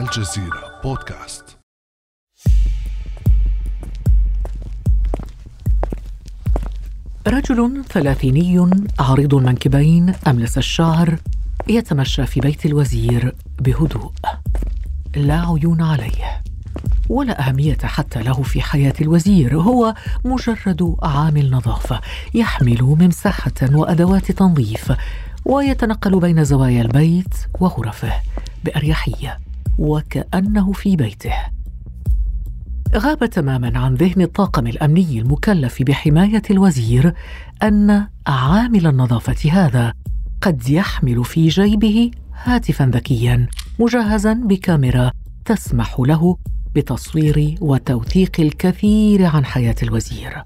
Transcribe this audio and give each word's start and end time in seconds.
الجزيرة 0.00 0.80
بودكاست. 0.84 1.58
رجل 7.26 7.84
ثلاثيني 7.88 8.70
عريض 8.98 9.34
المنكبين 9.34 10.14
أملس 10.26 10.58
الشعر 10.58 11.18
يتمشى 11.68 12.26
في 12.26 12.40
بيت 12.40 12.66
الوزير 12.66 13.34
بهدوء. 13.58 14.12
لا 15.16 15.40
عيون 15.40 15.82
عليه 15.82 16.42
ولا 17.08 17.48
أهمية 17.48 17.78
حتى 17.82 18.22
له 18.22 18.42
في 18.42 18.62
حياة 18.62 18.94
الوزير. 19.00 19.60
هو 19.60 19.94
مجرد 20.24 20.96
عامل 21.02 21.50
نظافة 21.50 22.00
يحمل 22.34 22.82
ممسحة 22.82 23.52
وأدوات 23.62 24.32
تنظيف 24.32 24.92
ويتنقل 25.44 26.20
بين 26.20 26.44
زوايا 26.44 26.82
البيت 26.82 27.34
وغرفه 27.60 28.12
بأريحية. 28.64 29.38
وكأنه 29.78 30.72
في 30.72 30.96
بيته. 30.96 31.34
غاب 32.96 33.26
تماما 33.26 33.78
عن 33.78 33.94
ذهن 33.94 34.22
الطاقم 34.22 34.66
الأمني 34.66 35.20
المكلف 35.20 35.82
بحماية 35.82 36.42
الوزير 36.50 37.14
أن 37.62 38.06
عامل 38.26 38.86
النظافة 38.86 39.50
هذا 39.50 39.92
قد 40.40 40.68
يحمل 40.68 41.24
في 41.24 41.48
جيبه 41.48 42.10
هاتفا 42.42 42.84
ذكيا 42.84 43.48
مجهزا 43.80 44.32
بكاميرا 44.32 45.10
تسمح 45.44 46.00
له 46.00 46.36
بتصوير 46.74 47.54
وتوثيق 47.60 48.40
الكثير 48.40 49.26
عن 49.26 49.44
حياة 49.44 49.76
الوزير. 49.82 50.42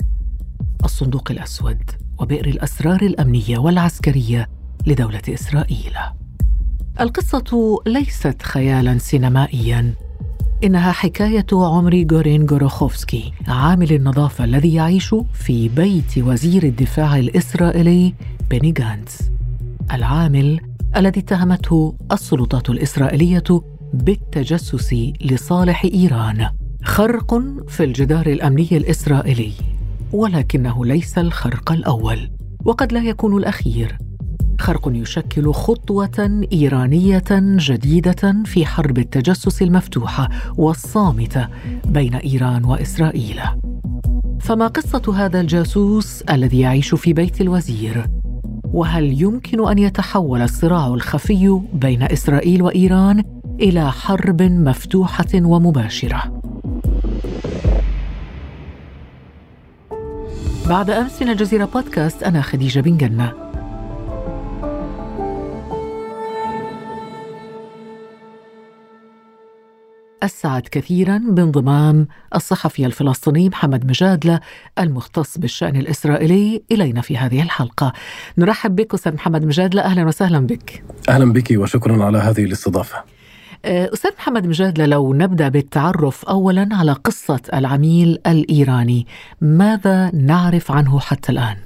الصندوق 0.84 1.30
الأسود 1.30 1.91
وبئر 2.19 2.47
الأسرار 2.47 3.02
الأمنية 3.02 3.58
والعسكرية 3.58 4.48
لدولة 4.86 5.22
إسرائيل. 5.28 5.92
القصة 7.00 7.78
ليست 7.86 8.42
خيالا 8.42 8.98
سينمائيا. 8.98 9.94
إنها 10.64 10.92
حكاية 10.92 11.46
عمري 11.52 12.06
غورين 12.12 12.46
غوروخوفسكي 12.46 13.32
عامل 13.48 13.92
النظافة 13.92 14.44
الذي 14.44 14.74
يعيش 14.74 15.14
في 15.34 15.68
بيت 15.68 16.18
وزير 16.18 16.62
الدفاع 16.62 17.18
الإسرائيلي 17.18 18.14
بيني 18.50 18.74
غانتس. 18.80 19.30
العامل 19.92 20.60
الذي 20.96 21.20
اتهمته 21.20 21.94
السلطات 22.12 22.70
الإسرائيلية 22.70 23.62
بالتجسس 23.94 24.94
لصالح 25.20 25.84
إيران. 25.84 26.48
خرق 26.83 27.42
في 27.68 27.84
الجدار 27.84 28.27
الأمني 28.27 28.68
الإسرائيلي 28.72 29.52
ولكنه 30.12 30.84
ليس 30.84 31.18
الخرق 31.18 31.72
الأول 31.72 32.30
وقد 32.64 32.92
لا 32.92 33.00
يكون 33.00 33.36
الأخير. 33.36 34.08
خرق 34.59 34.91
يشكل 34.95 35.53
خطوة 35.53 36.47
إيرانية 36.53 37.25
جديدة 37.56 38.42
في 38.45 38.67
حرب 38.67 38.98
التجسس 38.98 39.62
المفتوحه 39.62 40.28
والصامته 40.56 41.48
بين 41.87 42.14
إيران 42.14 42.64
وإسرائيل. 42.64 43.41
فما 44.41 44.67
قصة 44.67 45.14
هذا 45.17 45.41
الجاسوس 45.41 46.23
الذي 46.23 46.61
يعيش 46.61 46.95
في 46.95 47.12
بيت 47.12 47.41
الوزير؟ 47.41 48.06
وهل 48.64 49.23
يمكن 49.23 49.69
أن 49.69 49.79
يتحول 49.79 50.42
الصراع 50.42 50.86
الخفي 50.86 51.61
بين 51.73 52.03
إسرائيل 52.03 52.62
وإيران 52.62 53.23
إلى 53.61 53.92
حرب 53.92 54.42
مفتوحة 54.42 55.34
ومباشرة؟ 55.34 56.41
بعد 60.69 60.91
أمس 60.91 61.23
من 61.23 61.29
الجزيرة 61.29 61.64
بودكاست 61.64 62.23
أنا 62.23 62.42
خديجة 62.42 62.81
بن 62.81 62.97
جنة. 62.97 63.47
أسعد 70.22 70.62
كثيرا 70.70 71.22
بانضمام 71.28 72.08
الصحفي 72.34 72.86
الفلسطيني 72.86 73.48
محمد 73.48 73.86
مجادلة 73.86 74.41
المختص 74.78 75.38
بالشأن 75.38 75.77
الإسرائيلي 75.77 76.62
إلينا 76.73 77.01
في 77.01 77.17
هذه 77.17 77.42
الحلقة. 77.42 77.92
نرحب 78.39 78.77
بك 78.77 78.95
أستاذ 78.95 79.14
محمد 79.14 79.45
مجادلة. 79.45 79.83
أهلا 79.83 80.05
وسهلا 80.05 80.46
بك. 80.46 80.84
أهلا 81.08 81.33
بك 81.33 81.51
وشكرا 81.51 82.05
على 82.05 82.18
هذه 82.18 82.45
الاستضافة. 82.45 83.05
أه، 83.64 83.90
أستاذ 83.92 84.11
محمد 84.18 84.46
مجادلة 84.46 84.86
لو 84.86 85.14
نبدأ 85.14 85.48
بالتعرف 85.48 86.24
أولا 86.24 86.68
على 86.73 86.92
قصة 86.92 87.40
العميل 87.55 88.18
الإيراني 88.27 89.06
ماذا 89.40 90.11
نعرف 90.14 90.70
عنه 90.70 91.00
حتى 91.00 91.33
الآن؟ 91.33 91.56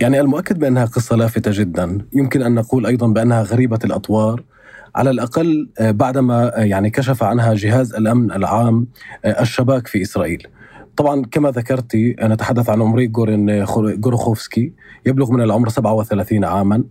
يعني 0.00 0.20
المؤكد 0.20 0.58
بأنها 0.58 0.84
قصة 0.84 1.16
لافتة 1.16 1.50
جدا. 1.54 1.98
يمكن 2.12 2.42
أن 2.42 2.54
نقول 2.54 2.86
أيضا 2.86 3.06
بأنها 3.06 3.42
غريبة 3.42 3.78
الأطوار 3.84 4.42
على 4.94 5.10
الأقل 5.10 5.68
آه، 5.78 5.90
بعدما 5.90 6.58
آه، 6.58 6.64
يعني 6.64 6.90
كشف 6.90 7.22
عنها 7.22 7.54
جهاز 7.54 7.94
الأمن 7.94 8.32
العام 8.32 8.86
آه، 9.24 9.42
الشباك 9.42 9.86
في 9.86 10.02
إسرائيل. 10.02 10.46
طبعا 10.96 11.22
كما 11.24 11.50
ذكرتي 11.50 12.16
نتحدث 12.22 12.70
عن 12.70 12.82
عمري 12.82 13.06
جورين 13.06 13.64
جوروخوفسكي 13.76 14.72
يبلغ 15.06 15.32
من 15.32 15.42
العمر 15.42 15.68
37 15.68 16.44
عاما 16.44 16.84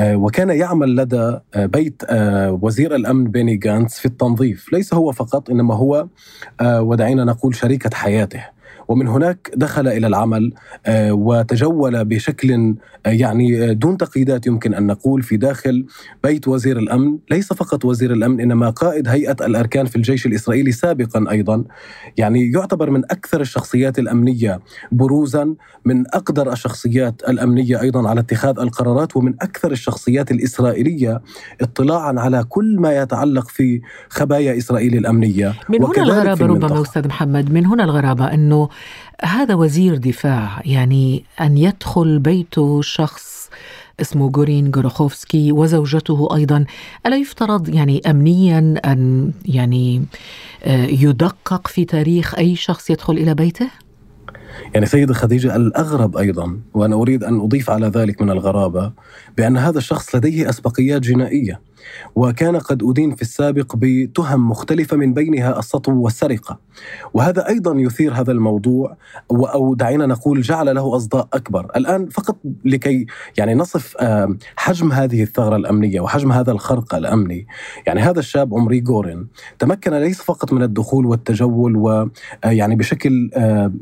وكان 0.00 0.50
يعمل 0.50 0.96
لدى 0.96 1.38
بيت 1.56 2.02
وزير 2.62 2.94
الأمن 2.94 3.24
بيني 3.24 3.56
جانتس 3.56 3.98
في 3.98 4.06
التنظيف 4.06 4.72
ليس 4.72 4.94
هو 4.94 5.12
فقط 5.12 5.50
إنما 5.50 5.74
هو 5.74 6.06
ودعينا 6.62 7.24
نقول 7.24 7.54
شريكة 7.54 7.90
حياته 7.94 8.44
ومن 8.88 9.08
هناك 9.08 9.50
دخل 9.54 9.88
إلى 9.88 10.06
العمل 10.06 10.52
آه، 10.86 11.12
وتجول 11.12 12.04
بشكل 12.04 12.74
آه، 13.06 13.10
يعني 13.10 13.70
آه، 13.70 13.72
دون 13.72 13.96
تقييدات 13.96 14.46
يمكن 14.46 14.74
أن 14.74 14.86
نقول 14.86 15.22
في 15.22 15.36
داخل 15.36 15.86
بيت 16.24 16.48
وزير 16.48 16.78
الأمن، 16.78 17.18
ليس 17.30 17.52
فقط 17.52 17.84
وزير 17.84 18.12
الأمن 18.12 18.40
إنما 18.40 18.70
قائد 18.70 19.08
هيئة 19.08 19.36
الأركان 19.40 19.86
في 19.86 19.96
الجيش 19.96 20.26
الإسرائيلي 20.26 20.72
سابقا 20.72 21.30
أيضا، 21.30 21.64
يعني 22.16 22.50
يعتبر 22.50 22.90
من 22.90 23.04
أكثر 23.04 23.40
الشخصيات 23.40 23.98
الأمنية 23.98 24.60
بروزا، 24.92 25.54
من 25.84 26.04
أقدر 26.06 26.52
الشخصيات 26.52 27.22
الأمنية 27.28 27.80
أيضا 27.80 28.08
على 28.08 28.20
اتخاذ 28.20 28.58
القرارات 28.58 29.16
ومن 29.16 29.34
أكثر 29.42 29.72
الشخصيات 29.72 30.30
الإسرائيلية 30.30 31.20
اطلاعا 31.60 32.14
على 32.20 32.44
كل 32.48 32.76
ما 32.78 32.92
يتعلق 32.96 33.48
في 33.48 33.80
خبايا 34.08 34.58
إسرائيل 34.58 34.96
الأمنية. 34.96 35.54
من 35.68 35.84
هنا 35.84 36.02
الغرابة 36.02 36.46
ربما 36.46 36.82
أستاذ 36.82 37.08
محمد 37.08 37.52
من 37.52 37.66
هنا 37.66 37.84
الغرابة 37.84 38.24
أنه 38.24 38.68
هذا 39.22 39.54
وزير 39.54 39.96
دفاع 39.96 40.62
يعني 40.64 41.24
أن 41.40 41.58
يدخل 41.58 42.18
بيته 42.18 42.82
شخص 42.82 43.50
اسمه 44.00 44.32
غورين 44.36 44.72
غوروخوفسكي 44.76 45.52
وزوجته 45.52 46.28
أيضا 46.36 46.64
ألا 47.06 47.16
يفترض 47.16 47.68
يعني 47.68 48.02
أمنيا 48.10 48.74
أن 48.84 49.32
يعني 49.44 50.04
آه، 50.64 50.86
يدقق 50.86 51.68
في 51.68 51.84
تاريخ 51.84 52.34
أي 52.34 52.56
شخص 52.56 52.90
يدخل 52.90 53.12
إلى 53.12 53.34
بيته؟ 53.34 53.70
يعني 54.74 54.86
سيدة 54.86 55.14
خديجة 55.14 55.56
الأغرب 55.56 56.16
أيضا 56.16 56.58
وأنا 56.74 56.96
أريد 56.96 57.24
أن 57.24 57.40
أضيف 57.40 57.70
على 57.70 57.86
ذلك 57.86 58.22
من 58.22 58.30
الغرابة 58.30 58.92
بأن 59.36 59.56
هذا 59.56 59.78
الشخص 59.78 60.14
لديه 60.14 60.48
أسبقيات 60.48 61.02
جنائية 61.02 61.60
وكان 62.14 62.56
قد 62.56 62.82
أدين 62.82 63.14
في 63.14 63.22
السابق 63.22 63.76
بتهم 63.76 64.48
مختلفة 64.48 64.96
من 64.96 65.14
بينها 65.14 65.58
السطو 65.58 65.92
والسرقة. 65.92 66.58
وهذا 67.14 67.48
أيضا 67.48 67.74
يثير 67.80 68.12
هذا 68.12 68.32
الموضوع 68.32 68.96
أو 69.30 69.74
دعينا 69.74 70.06
نقول 70.06 70.40
جعل 70.40 70.74
له 70.74 70.96
أصداء 70.96 71.28
أكبر. 71.32 71.70
الآن 71.76 72.08
فقط 72.08 72.36
لكي 72.64 73.06
يعني 73.38 73.54
نصف 73.54 73.96
حجم 74.56 74.92
هذه 74.92 75.22
الثغرة 75.22 75.56
الأمنية 75.56 76.00
وحجم 76.00 76.32
هذا 76.32 76.52
الخرق 76.52 76.94
الأمني. 76.94 77.46
يعني 77.86 78.00
هذا 78.00 78.18
الشاب 78.18 78.54
عمري 78.54 78.80
جورين 78.80 79.26
تمكن 79.58 79.94
ليس 79.94 80.22
فقط 80.22 80.52
من 80.52 80.62
الدخول 80.62 81.06
والتجول 81.06 81.76
ويعني 81.76 82.76
بشكل 82.76 83.30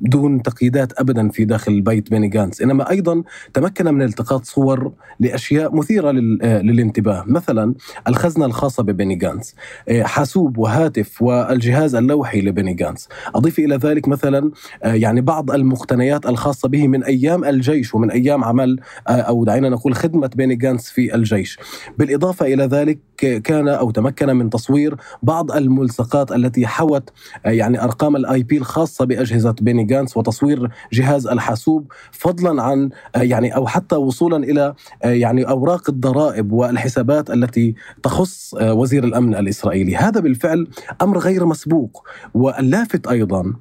دون 0.03 0.43
تقييدات 0.43 1.01
أبدا 1.01 1.29
في 1.29 1.45
داخل 1.45 1.73
البيت 1.73 2.11
بيني 2.11 2.29
جانس 2.29 2.63
إنما 2.63 2.91
أيضا 2.91 3.23
تمكن 3.55 3.95
من 3.95 4.03
التقاط 4.03 4.45
صور 4.45 4.93
لأشياء 5.21 5.77
مثيرة 5.77 6.11
للانتباه. 6.11 7.25
مثلا 7.27 7.75
الخزنة 8.09 8.47
الخاصة 8.47 8.83
ببيني 8.83 9.15
جانس. 9.15 9.55
آه، 9.89 10.03
حاسوب 10.03 10.59
وهاتف 10.59 11.23
والجهاز 11.23 11.95
اللوحي 11.95 12.41
لبيني 12.41 12.75
جانس. 12.75 13.09
أضيف 13.35 13.59
إلى 13.59 13.77
ذلك 13.77 14.09
مثلا 14.09 14.51
آه، 14.83 14.95
يعني 14.95 15.21
بعض 15.21 15.51
المقتنيات 15.51 16.27
الخاصة 16.27 16.69
به 16.69 16.89
من 16.89 17.05
أيام 17.05 17.45
الجيش 17.45 17.95
ومن 17.95 18.11
أيام 18.11 18.45
عمل 18.45 18.81
آه، 19.09 19.11
أو 19.13 19.45
دعينا 19.45 19.69
نقول 19.69 19.95
خدمة 19.95 20.31
بيني 20.35 20.55
جانس 20.55 20.91
في 20.91 21.15
الجيش. 21.15 21.59
بالإضافة 21.99 22.47
إلى 22.47 22.65
ذلك 22.65 22.99
كان 23.45 23.69
أو 23.69 23.91
تمكن 23.91 24.37
من 24.37 24.51
تصوير 24.51 24.97
بعض 25.23 25.53
الملصقات 25.53 26.33
التي 26.33 26.67
حوت 26.67 27.11
يعني 27.45 27.85
أرقام 27.85 28.17
الآي 28.17 28.43
بي 28.43 28.57
الخاصة 28.57 29.05
بأجهزة 29.05 29.55
بيني 29.61 29.85
جانس 29.85 30.17
وتصوير 30.17 30.71
جهاز 30.93 31.27
الحاسوب 31.27 31.93
فضلا 32.13 32.63
عن 32.63 32.91
يعني 33.17 33.57
أو 33.57 33.67
حتى 33.67 33.97
وصولا 33.97 34.37
إلى 34.37 34.75
يعني 35.05 35.49
أوراق 35.49 35.91
الضرائب 35.91 36.53
والحسابات 36.53 37.31
التي 37.31 37.75
تخص 38.03 38.55
آه، 38.55 38.75
وزير 38.75 39.05
الأمن 39.05 39.35
الإسرائيلي، 39.35 39.97
هذا 39.97 40.21
بالفعل 40.21 40.69
أمر 41.03 41.19
غير 41.19 41.47
مسبوق 41.47 42.09
واللافت 42.35 43.07
أيضا 43.07 43.55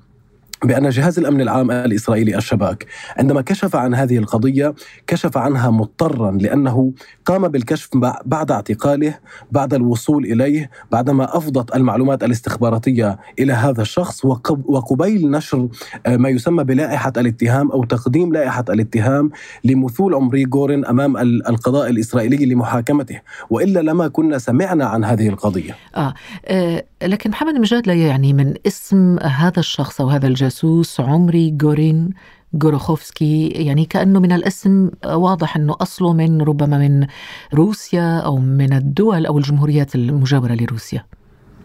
بأن 0.63 0.89
جهاز 0.89 1.19
الأمن 1.19 1.41
العام 1.41 1.71
الإسرائيلي 1.71 2.37
الشباك 2.37 2.85
عندما 3.17 3.41
كشف 3.41 3.75
عن 3.75 3.95
هذه 3.95 4.17
القضية 4.17 4.73
كشف 5.07 5.37
عنها 5.37 5.69
مضطرا 5.69 6.31
لأنه 6.31 6.93
قام 7.25 7.47
بالكشف 7.47 7.89
بعد 8.25 8.51
اعتقاله 8.51 9.13
بعد 9.51 9.73
الوصول 9.73 10.25
إليه 10.25 10.69
بعدما 10.91 11.37
أفضت 11.37 11.75
المعلومات 11.75 12.23
الاستخباراتية 12.23 13.19
إلى 13.39 13.53
هذا 13.53 13.81
الشخص 13.81 14.25
وقبيل 14.65 15.31
نشر 15.31 15.67
آه، 16.05 16.17
ما 16.17 16.29
يسمى 16.29 16.63
بلائحة 16.63 17.13
الاتهام 17.17 17.71
أو 17.71 17.83
تقديم 17.83 18.33
لائحة 18.33 18.65
الاتهام 18.69 19.31
لمثول 19.63 20.13
عمري 20.13 20.45
جورن 20.45 20.85
أمام 20.85 21.17
القضاء 21.17 21.89
الإسرائيلي 21.89 22.45
لمحاكمته 22.45 23.21
وإلا 23.49 23.79
لما 23.79 24.07
كنا 24.07 24.37
سمعنا 24.37 24.85
عن 24.85 25.03
هذه 25.03 25.29
القضية 25.29 25.75
آه. 25.95 26.13
آه 26.45 26.83
لكن 27.03 27.29
محمد 27.29 27.55
مجاد 27.55 27.87
لا 27.87 27.93
يعني 27.93 28.33
من 28.33 28.53
اسم 28.67 29.19
هذا 29.19 29.59
الشخص 29.59 30.01
أو 30.01 30.07
هذا 30.07 30.27
الجاسوس 30.49 30.99
عمري 30.99 31.49
جورين 31.49 32.09
جوروخوفسكي 32.53 33.47
يعني 33.47 33.85
كأنه 33.85 34.19
من 34.19 34.31
الاسم 34.31 34.89
واضح 35.05 35.55
أنه 35.55 35.75
أصله 35.81 36.13
من 36.13 36.41
ربما 36.41 36.77
من 36.77 37.07
روسيا 37.53 38.19
أو 38.19 38.37
من 38.37 38.73
الدول 38.73 39.25
أو 39.25 39.37
الجمهوريات 39.37 39.95
المجاورة 39.95 40.53
لروسيا. 40.53 41.05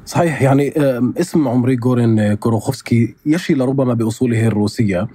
صحيح 0.07 0.43
يعني 0.43 0.73
اسم 1.21 1.49
عمري 1.49 1.77
جورين 1.77 2.35
كوروخوفسكي 2.35 3.15
يشي 3.27 3.55
لربما 3.55 3.95
بأصوله 3.95 4.47
الروسية. 4.47 5.09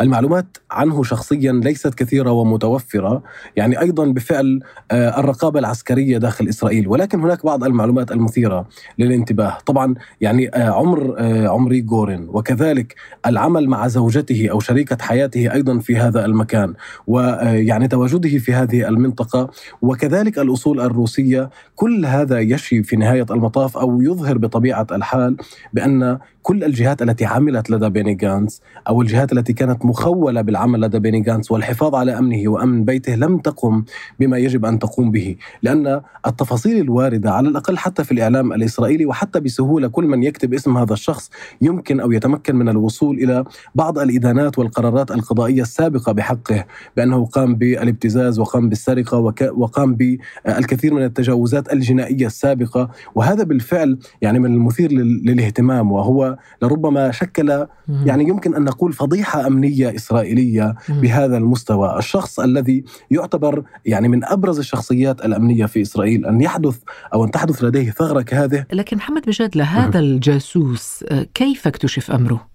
المعلومات 0.00 0.58
عنه 0.70 1.02
شخصيا 1.02 1.52
ليست 1.52 1.94
كثيرة 1.94 2.30
ومتوفرة 2.30 3.22
يعني 3.56 3.80
أيضا 3.80 4.04
بفعل 4.04 4.60
آه، 4.90 5.20
الرقابة 5.20 5.60
العسكرية 5.60 6.18
داخل 6.18 6.48
إسرائيل 6.48 6.88
ولكن 6.88 7.20
هناك 7.20 7.46
بعض 7.46 7.64
المعلومات 7.64 8.12
المثيرة 8.12 8.68
للانتباه. 8.98 9.58
طبعا 9.66 9.94
يعني 10.20 10.48
آه، 10.54 10.70
عمر 10.70 11.14
آه، 11.18 11.48
عمري 11.48 11.80
جورين 11.80 12.28
وكذلك 12.28 12.94
العمل 13.26 13.68
مع 13.68 13.88
زوجته 13.88 14.48
أو 14.50 14.60
شريكة 14.60 14.96
حياته 15.00 15.52
أيضا 15.52 15.78
في 15.78 15.96
هذا 15.96 16.24
المكان 16.24 16.74
ويعني 17.06 17.88
تواجده 17.88 18.38
في 18.38 18.52
هذه 18.52 18.88
المنطقة 18.88 19.50
وكذلك 19.82 20.38
الأصول 20.38 20.80
الروسية. 20.80 21.50
كل 21.74 22.06
هذا 22.06 22.40
يشي 22.40 22.82
في 22.82 22.96
نهاية 22.96 23.26
المطاف 23.30 23.76
أو 23.78 24.02
يظهر 24.02 24.35
بطبيعة 24.38 24.86
الحال 24.92 25.36
بأن 25.72 26.18
كل 26.42 26.64
الجهات 26.64 27.02
التي 27.02 27.24
عملت 27.24 27.70
لدى 27.70 27.88
بيني 27.88 28.14
جانس 28.14 28.62
أو 28.88 29.02
الجهات 29.02 29.32
التي 29.32 29.52
كانت 29.52 29.84
مخولة 29.84 30.40
بالعمل 30.40 30.80
لدى 30.80 30.98
بيني 30.98 31.20
جانس 31.20 31.50
والحفاظ 31.50 31.94
على 31.94 32.18
أمنه 32.18 32.48
وأمن 32.48 32.84
بيته 32.84 33.14
لم 33.14 33.38
تقم 33.38 33.84
بما 34.20 34.38
يجب 34.38 34.64
أن 34.64 34.78
تقوم 34.78 35.10
به، 35.10 35.36
لأن 35.62 36.00
التفاصيل 36.26 36.80
الواردة 36.80 37.30
على 37.32 37.48
الأقل 37.48 37.78
حتى 37.78 38.04
في 38.04 38.12
الإعلام 38.12 38.52
الإسرائيلي 38.52 39.06
وحتى 39.06 39.40
بسهولة 39.40 39.88
كل 39.88 40.04
من 40.04 40.22
يكتب 40.22 40.54
اسم 40.54 40.78
هذا 40.78 40.92
الشخص 40.92 41.30
يمكن 41.60 42.00
أو 42.00 42.12
يتمكن 42.12 42.56
من 42.56 42.68
الوصول 42.68 43.16
إلى 43.16 43.44
بعض 43.74 43.98
الإدانات 43.98 44.58
والقرارات 44.58 45.10
القضائية 45.10 45.62
السابقة 45.62 46.12
بحقه 46.12 46.64
بأنه 46.96 47.26
قام 47.26 47.54
بالابتزاز 47.54 48.38
وقام 48.38 48.68
بالسرقة 48.68 49.18
وقام 49.56 49.94
بالكثير 49.94 50.94
من 50.94 51.02
التجاوزات 51.02 51.72
الجنائية 51.72 52.26
السابقة 52.26 52.90
وهذا 53.14 53.44
بالفعل 53.44 53.98
يعني 54.26 54.38
من 54.38 54.54
المثير 54.54 54.92
للاهتمام 54.92 55.92
وهو 55.92 56.38
لربما 56.62 57.10
شكل 57.10 57.66
يعني 57.88 58.28
يمكن 58.28 58.54
أن 58.54 58.64
نقول 58.64 58.92
فضيحة 58.92 59.46
أمنية 59.46 59.94
إسرائيلية 59.96 60.74
بهذا 60.88 61.36
المستوى، 61.36 61.98
الشخص 61.98 62.40
الذي 62.40 62.84
يعتبر 63.10 63.62
يعني 63.84 64.08
من 64.08 64.24
أبرز 64.24 64.58
الشخصيات 64.58 65.24
الأمنية 65.24 65.66
في 65.66 65.82
إسرائيل 65.82 66.26
أن 66.26 66.40
يحدث 66.40 66.78
أو 67.14 67.24
أن 67.24 67.30
تحدث 67.30 67.64
لديه 67.64 67.90
ثغره 67.90 68.22
كهذه 68.22 68.64
لكن 68.72 68.96
محمد 68.96 69.22
بجاد 69.26 69.56
لهذا 69.56 69.98
الجاسوس 69.98 71.04
آه، 71.08 71.26
كيف 71.34 71.66
اكتشف 71.66 72.10
أمره؟ 72.10 72.46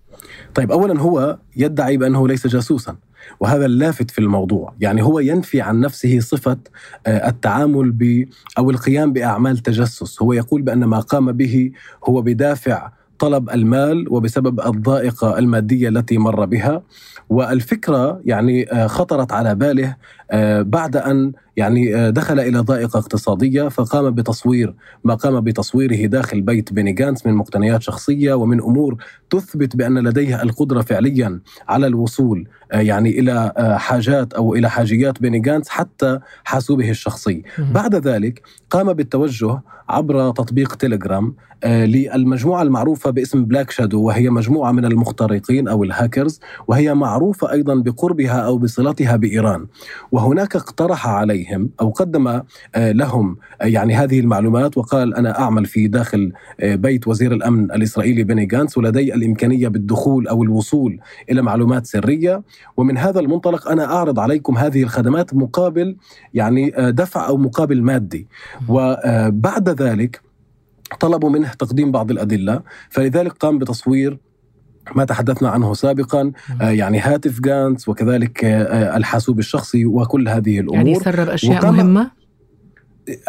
طيب 0.55 0.71
اولا 0.71 1.01
هو 1.01 1.37
يدعي 1.57 1.97
بأنه 1.97 2.27
ليس 2.27 2.47
جاسوسا. 2.47 2.95
وهذا 3.39 3.65
اللافت 3.65 4.11
في 4.11 4.19
الموضوع. 4.19 4.73
يعني 4.79 5.03
هو 5.03 5.19
ينفي 5.19 5.61
عن 5.61 5.79
نفسه 5.79 6.19
صفة 6.19 6.57
آه، 7.07 7.29
التعامل 7.29 7.91
ب 7.91 8.25
أو 8.57 8.69
القيام 8.69 9.13
بأعمال 9.13 9.57
تجسس. 9.57 10.21
هو 10.21 10.33
يقول 10.33 10.61
بأن 10.61 10.83
ما 10.83 10.99
قام 10.99 11.31
به 11.31 11.71
هو 12.09 12.21
بدافع 12.21 12.91
طلب 13.19 13.49
المال 13.49 14.05
وبسبب 14.09 14.59
الضائقة 14.59 15.39
المادية 15.39 15.89
التي 15.89 16.17
مر 16.17 16.45
بها. 16.45 16.81
والفكرة 17.29 18.21
يعني 18.25 18.71
آه، 18.71 18.87
خطرت 18.87 19.31
على 19.31 19.55
باله 19.55 19.95
آه، 20.31 20.61
بعد 20.61 20.97
أن 20.97 21.31
يعني 21.57 21.95
آه، 21.95 22.09
دخل 22.09 22.39
إلى 22.39 22.59
ضائقة 22.59 22.99
اقتصادية 22.99 23.67
فقام 23.67 24.09
بتصوير 24.09 24.75
ما 25.03 25.15
قام 25.15 25.41
بتصويره 25.41 26.05
داخل 26.05 26.41
بيت 26.41 26.73
بيني 26.73 26.91
جانس 26.91 27.25
من 27.25 27.33
مقتنيات 27.33 27.81
شخصية 27.81 28.33
ومن 28.33 28.61
أمور 28.61 28.97
تثبت 29.29 29.75
بأن 29.75 29.97
لديه 29.99 30.41
القدرة 30.41 30.81
فعليا 30.81 31.39
على 31.69 31.87
الوصول 31.87 32.47
يعني 32.71 33.19
إلى 33.19 33.53
حاجات 33.79 34.33
أو 34.33 34.55
إلى 34.55 34.69
حاجيات 34.69 35.21
بيني 35.21 35.39
جانس 35.39 35.69
حتى 35.69 36.19
حاسوبه 36.43 36.89
الشخصي. 36.89 37.43
بعد 37.57 37.95
ذلك 37.95 38.41
قام 38.69 38.93
بالتوجه 38.93 39.61
عبر 39.89 40.31
تطبيق 40.31 40.75
تيليجرام 40.75 41.35
للمجموعة 41.65 42.61
المعروفة 42.61 43.09
باسم 43.09 43.45
Black 43.45 43.71
Shadow 43.71 44.01
وهي 44.01 44.29
مجموعة 44.29 44.71
من 44.71 44.85
المخترقين 44.85 45.67
أو 45.67 45.83
الهاكرز 45.83 46.39
وهي 46.67 46.93
معروفة 46.93 47.51
أيضا 47.51 47.75
بقربها 47.75 48.39
أو 48.39 48.57
بصلتها 48.57 49.15
بإيران. 49.15 49.67
وهناك 50.11 50.55
اقترح 50.55 51.07
عليهم 51.41 51.69
أو 51.81 51.89
قدم 51.89 52.27
آه، 52.27 52.43
لهم 52.91 53.37
آه، 53.61 53.65
يعني 53.65 53.95
هذه 53.95 54.19
المعلومات 54.19 54.77
وقال 54.77 55.15
أنا 55.15 55.39
أعمل 55.39 55.65
في 55.65 55.87
داخل 55.87 56.31
آه، 56.59 56.75
بيت 56.75 57.07
وزير 57.07 57.33
الأمن 57.33 57.71
الإسرائيلي 57.71 58.23
بني 58.23 58.45
جانس 58.45 58.77
ولدي 58.77 59.13
الإمكانية 59.13 59.67
بالدخول 59.67 60.27
أو 60.27 60.43
الوصول 60.43 60.99
إلى 61.29 61.41
معلومات 61.41 61.85
سرية. 61.85 62.43
ومن 62.77 62.97
هذا 62.97 63.19
المنطلق 63.19 63.67
أنا 63.67 63.85
أعرض 63.85 64.19
عليكم 64.19 64.57
هذه 64.57 64.83
الخدمات 64.83 65.33
مقابل 65.33 65.95
يعني 66.33 66.73
دفع 66.77 67.27
أو 67.27 67.37
مقابل 67.37 67.81
مادي. 67.81 68.27
وبعد 68.69 69.69
ذلك 69.69 70.21
طلبوا 70.99 71.29
منه 71.29 71.53
تقديم 71.59 71.91
بعض 71.91 72.11
الأدلة 72.11 72.61
فلذلك 72.89 73.31
قام 73.31 73.59
بتصوير 73.59 74.17
ما 74.95 75.05
تحدثنا 75.05 75.49
عنه 75.49 75.73
سابقا 75.73 76.31
آه 76.61 76.69
يعني 76.69 76.99
هاتف 76.99 77.39
جانتس 77.39 77.89
وكذلك 77.89 78.45
آه 78.45 78.97
الحاسوب 78.97 79.39
الشخصي 79.39 79.85
وكل 79.85 80.29
هذه 80.29 80.59
الأمور. 80.59 80.75
يعني 80.75 80.95
سرب 80.95 81.29
أشياء 81.29 81.71
مهمة؟ 81.71 82.20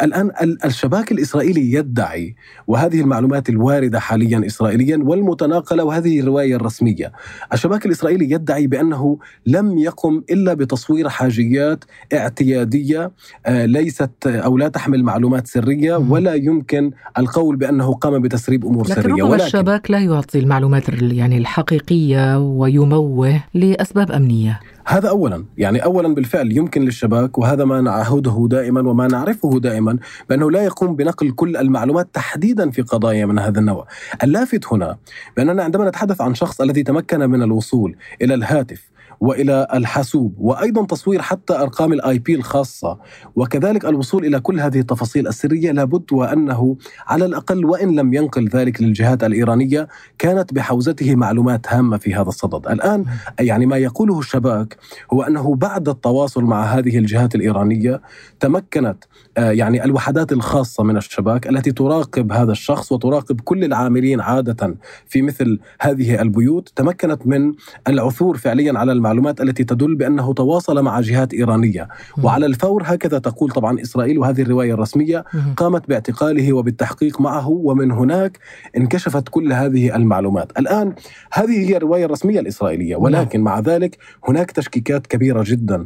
الآن 0.01 0.31
الشباك 0.65 1.11
الإسرائيلي 1.11 1.73
يدعي 1.73 2.35
وهذه 2.67 3.01
المعلومات 3.01 3.49
الواردة 3.49 3.99
حاليا 3.99 4.45
اسرائيليا 4.45 4.97
والمتناقلة 4.97 5.83
وهذه 5.83 6.19
الرواية 6.19 6.55
الرسمية. 6.55 7.11
الشباك 7.53 7.85
الإسرائيلي 7.85 8.31
يدعي 8.31 8.67
بأنه 8.67 9.17
لم 9.45 9.77
يقم 9.77 10.21
إلا 10.29 10.53
بتصوير 10.53 11.09
حاجيات 11.09 11.83
اعتيادية 12.13 13.11
آه، 13.45 13.65
ليست 13.65 14.27
أو 14.27 14.57
لا 14.57 14.67
تحمل 14.67 15.03
معلومات 15.03 15.47
سرية 15.47 15.95
ولا 15.95 16.33
يمكن 16.33 16.91
القول 17.17 17.55
بأنه 17.55 17.93
قام 17.93 18.21
بتسريب 18.21 18.65
أمور 18.65 18.87
لكن 18.89 19.01
سرية 19.01 19.23
ولكن 19.23 19.43
الشباك 19.43 19.91
لا 19.91 19.99
يعطي 19.99 20.39
المعلومات 20.39 20.89
يعني 21.01 21.37
الحقيقية 21.37 22.39
ويموه 22.39 23.43
لأسباب 23.53 24.11
أمنية. 24.11 24.59
هذا 24.85 25.09
اولا، 25.09 25.45
يعني 25.57 25.83
اولا 25.83 26.15
بالفعل 26.15 26.51
يمكن 26.51 26.81
للشباك 26.81 27.37
وهذا 27.37 27.65
ما 27.65 27.81
نعهده 27.81 28.47
دائما 28.49 28.89
وما 28.89 29.07
نعرفه 29.07 29.59
دائما 29.59 29.97
بأنه 30.29 30.51
لا 30.51 30.63
يقوم 30.63 30.95
بنقل 30.95 31.31
كل 31.31 31.57
المعلومات 31.57 32.07
تحديدا 32.13 32.71
في 32.71 32.81
قضايا 32.81 33.25
من 33.25 33.39
هذا 33.39 33.59
النوع. 33.59 33.87
اللافت 34.23 34.67
هنا 34.67 34.97
بأننا 35.37 35.63
عندما 35.63 35.89
نتحدث 35.89 36.21
عن 36.21 36.35
شخص 36.35 36.61
الذي 36.61 36.83
تمكن 36.83 37.29
من 37.29 37.43
الوصول 37.43 37.95
إلى 38.21 38.33
الهاتف 38.33 38.92
وإلى 39.19 39.67
الحاسوب 39.73 40.35
وأيضا 40.37 40.85
تصوير 40.85 41.21
حتى 41.21 41.53
أرقام 41.53 41.93
ال 41.93 42.19
IP 42.19 42.35
الخاصة. 42.35 42.99
وكذلك 43.35 43.85
الوصول 43.85 44.25
إلى 44.25 44.39
كل 44.39 44.59
هذه 44.59 44.79
التفاصيل 44.79 45.27
السرية 45.27 45.71
لابد 45.71 46.13
وأنه 46.13 46.75
على 47.07 47.25
الأقل 47.25 47.65
وإن 47.65 47.95
لم 47.95 48.13
ينقل 48.13 48.47
ذلك 48.47 48.81
للجهات 48.81 49.23
الإيرانية 49.23 49.87
كانت 50.17 50.53
بحوزته 50.53 51.15
معلومات 51.15 51.73
هامة 51.73 51.97
في 51.97 52.15
هذا 52.15 52.29
الصدد، 52.29 52.67
الآن 52.67 53.05
يعني 53.39 53.65
ما 53.65 53.77
يقوله 53.77 54.19
الشباك 54.19 54.77
هو 55.13 55.21
أنه 55.21 55.55
بعد 55.55 55.89
التواصل 55.89 56.43
مع 56.43 56.63
هذه 56.63 56.97
الجهات 56.97 57.35
الإيرانية 57.35 58.01
تمكنت 58.39 59.03
آه، 59.37 59.51
يعني 59.51 59.83
الوحدات 59.83 60.31
الخاصة 60.31 60.83
من 60.83 60.97
الشباك 60.97 61.47
التي 61.47 61.71
تراقب 61.71 62.31
هذا 62.31 62.51
الشخص 62.51 62.91
وتراقب 62.91 63.41
كل 63.41 63.63
العاملين 63.63 64.21
عادة 64.21 64.75
في 65.05 65.21
مثل 65.21 65.59
هذه 65.81 66.21
البيوت 66.21 66.69
تمكنت 66.75 67.27
من 67.27 67.53
العثور 67.87 68.37
فعليا 68.37 68.79
على 68.79 68.91
المعلومات 69.03 69.41
التي 69.41 69.63
تدل 69.63 69.95
بأنه 69.95 70.33
تواصل 70.33 70.81
مع 70.81 71.01
جهات 71.01 71.33
إيرانية. 71.33 71.87
وعلى 72.23 72.45
الفور 72.45 72.83
هكذا 72.85 73.19
تقول 73.19 73.51
طبعا 73.51 73.81
إسرائيل 73.81 74.19
وهذه 74.19 74.41
الرواية 74.41 74.73
الرسمية 74.73 75.25
قامت 75.57 75.89
باعتقاله 75.89 76.53
وبالتحقيق 76.53 77.21
معه 77.21 77.49
ومن 77.49 77.91
هناك 77.91 78.39
انكشفت 78.77 79.29
كل 79.29 79.53
هذه 79.53 79.95
المعلومات. 79.95 80.51
الآن 80.59 80.93
هذه 81.33 81.69
هي 81.69 81.77
الرواية 81.77 82.05
الرسمية 82.05 82.39
الإسرائيلية 82.39 82.95
ولكن 82.95 83.41
مع 83.41 83.59
ذلك 83.59 83.97
هناك 84.27 84.51
تشكيكات 84.51 85.07
كبيرة 85.07 85.43
جدا. 85.47 85.85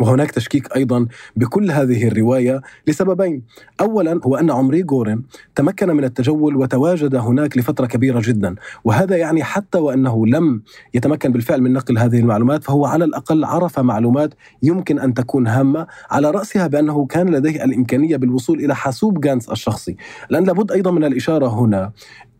وهناك 0.00 0.30
تشكيك 0.30 0.76
أيضا 0.76 1.06
بكل 1.36 1.70
هذه 1.70 2.08
الرواية 2.08 2.62
لسببين، 2.86 3.42
اولا 3.80 4.20
هو 4.24 4.36
أن 4.36 4.50
عمري 4.50 4.82
جورن 4.82 5.22
تمكن 5.54 5.88
من 5.88 6.04
التجول 6.04 6.56
وتواجد 6.56 7.14
هناك 7.14 7.58
لفترة 7.58 7.86
كبيرة 7.86 8.22
جدا، 8.24 8.54
وهذا 8.84 9.16
يعني 9.16 9.44
حتى 9.44 9.78
وأنه 9.78 10.26
لم 10.26 10.62
يتمكن 10.94 11.32
بالفعل 11.32 11.62
من 11.62 11.72
نقل 11.72 11.98
هذه 11.98 12.18
المعلومات 12.18 12.64
فهو 12.64 12.86
على 12.86 13.04
الأقل 13.04 13.44
عرف 13.44 13.78
معلومات 13.78 14.34
يمكن 14.62 14.98
أن 14.98 15.14
تكون 15.14 15.46
هامة، 15.46 15.86
على 16.10 16.30
رأسها 16.30 16.66
بأنه 16.66 17.06
كان 17.06 17.28
لديه 17.28 17.64
الإمكانية 17.64 18.16
بالوصول 18.16 18.60
إلى 18.60 18.74
حاسوب 18.74 19.20
جانس 19.20 19.48
الشخصي، 19.48 19.96
لأن 20.30 20.44
لابد 20.44 20.72
أيضا 20.72 20.90
من 20.90 21.04
الإشارة 21.04 21.48
هنا 21.48 21.92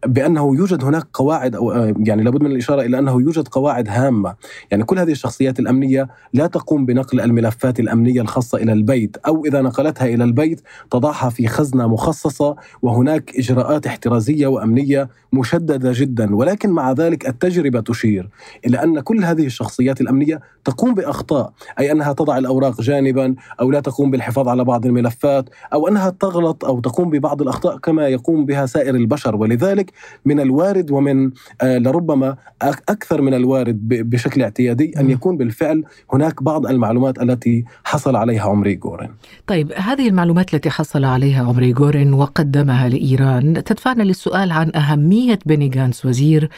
بأنه 0.06 0.56
يوجد 0.56 0.84
هناك 0.84 1.06
قواعد 1.14 1.54
أو 1.54 1.72
آه، 1.72 1.94
يعني 1.98 2.22
لابد 2.22 2.42
من 2.42 2.50
الإشارة 2.50 2.82
إلى 2.82 2.98
أنه 2.98 3.20
يوجد 3.20 3.48
قواعد 3.48 3.88
هامة، 3.88 4.34
يعني 4.70 4.84
كل 4.84 4.98
هذه 4.98 5.12
الشخصيات 5.12 5.60
الأمنية 5.60 6.08
لا 6.32 6.46
تقوم 6.46 6.86
بنقل 6.86 7.20
الملفات 7.20 7.80
الأمنية 7.80 8.20
الخاصة 8.20 8.58
إلى 8.58 8.72
البيت، 8.72 9.16
أو 9.16 9.44
إذا 9.44 9.60
نقلتها 9.60 10.06
إلى 10.06 10.24
البيت 10.24 10.60
تضعها 10.90 11.30
في 11.30 11.48
خزنة 11.48 11.86
مخصصة 11.86 12.56
وهناك 12.82 13.32
إجراءات 13.38 13.86
احترازية 13.86 14.46
وأمنية 14.46 15.08
مشددة 15.32 15.92
جدا، 15.94 16.36
ولكن 16.36 16.70
مع 16.70 16.92
ذلك 16.92 17.28
التجربة 17.28 17.80
تشير 17.80 18.28
إلى 18.66 18.82
أن 18.82 19.00
كل 19.00 19.24
هذه 19.24 19.46
الشخصيات 19.46 20.00
الأمنية 20.00 20.40
تقوم 20.64 20.94
بأخطاء، 20.94 21.52
أي 21.78 21.92
أنها 21.92 22.12
تضع 22.12 22.38
الأوراق 22.38 22.80
جانبا 22.80 23.34
أو 23.60 23.70
لا 23.70 23.80
تقوم 23.80 24.10
بالحفاظ 24.10 24.48
على 24.48 24.64
بعض 24.64 24.86
الملفات 24.86 25.48
أو 25.72 25.88
أنها 25.88 26.10
تغلط 26.10 26.64
أو 26.64 26.80
تقوم 26.80 27.10
ببعض 27.10 27.42
الأخطاء 27.42 27.78
كما 27.78 28.08
يقوم 28.08 28.46
بها 28.46 28.66
سائر 28.66 28.94
البشر، 28.94 29.36
ولذلك 29.36 29.87
ذلك 29.88 29.92
من 30.24 30.40
الوارد 30.40 30.90
ومن 30.90 31.30
آه، 31.60 31.78
لربما 31.78 32.36
أكثر 32.62 33.22
من 33.22 33.34
الوارد 33.34 33.88
بشكل 33.88 34.42
اعتيادي 34.42 34.92
أن 35.00 35.10
يكون 35.10 35.36
بالفعل 35.36 35.84
هناك 36.12 36.42
بعض 36.42 36.66
المعلومات 36.66 37.22
التي 37.22 37.64
حصل 37.84 38.16
عليها 38.16 38.42
عمري 38.42 38.74
جورين 38.74 39.10
طيب 39.46 39.72
هذه 39.72 40.08
المعلومات 40.08 40.54
التي 40.54 40.70
حصل 40.70 41.04
عليها 41.04 41.46
عمري 41.46 41.72
جورين 41.72 42.12
وقدمها 42.14 42.88
لإيران 42.88 43.64
تدفعنا 43.64 44.02
للسؤال 44.02 44.52
عن 44.52 44.72
أهمية 44.74 45.38
بني 45.46 45.68
جانس 45.68 46.06
وزير 46.06 46.48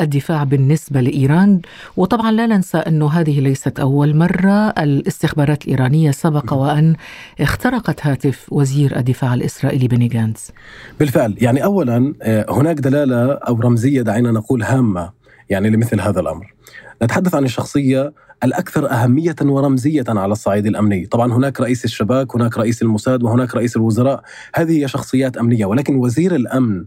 الدفاع 0.00 0.44
بالنسبة 0.44 1.00
لإيران. 1.00 1.60
وطبعا 1.96 2.32
لا 2.32 2.46
ننسى 2.46 2.78
أنه 2.78 3.10
هذه 3.10 3.40
ليست 3.40 3.80
أول 3.80 4.16
مرة 4.16 4.68
الاستخبارات 4.68 5.64
الإيرانية 5.64 6.10
سبق 6.10 6.52
وأن 6.52 6.94
اخترقت 7.40 8.06
هاتف 8.06 8.46
وزير 8.52 8.96
الدفاع 8.96 9.34
الإسرائيلي 9.34 9.88
بني 9.88 10.08
جانس 10.08 10.52
بالفعل 11.00 11.34
يعني 11.40 11.64
أولا 11.64 12.14
آه، 12.22 12.46
هناك 12.48 12.79
دلالة 12.80 13.32
أو 13.32 13.60
رمزية 13.60 14.02
دعينا 14.02 14.30
نقول 14.30 14.62
هامة 14.62 15.10
يعني 15.50 15.70
لمثل 15.70 16.00
هذا 16.00 16.20
الأمر. 16.20 16.54
نتحدث 17.02 17.34
عن 17.34 17.44
الشخصية 17.44 18.12
الأكثر 18.44 18.90
أهمية 18.90 19.36
ورمزية 19.42 20.04
على 20.08 20.32
الصعيد 20.32 20.66
الأمني، 20.66 21.06
طبعا 21.06 21.32
هناك 21.32 21.60
رئيس 21.60 21.84
الشباك، 21.84 22.36
هناك 22.36 22.58
رئيس 22.58 22.82
الموساد 22.82 23.22
وهناك 23.22 23.54
رئيس 23.54 23.76
الوزراء، 23.76 24.22
هذه 24.54 24.82
هي 24.82 24.88
شخصيات 24.88 25.36
أمنية، 25.36 25.66
ولكن 25.66 25.96
وزير 25.96 26.34
الأمن 26.34 26.84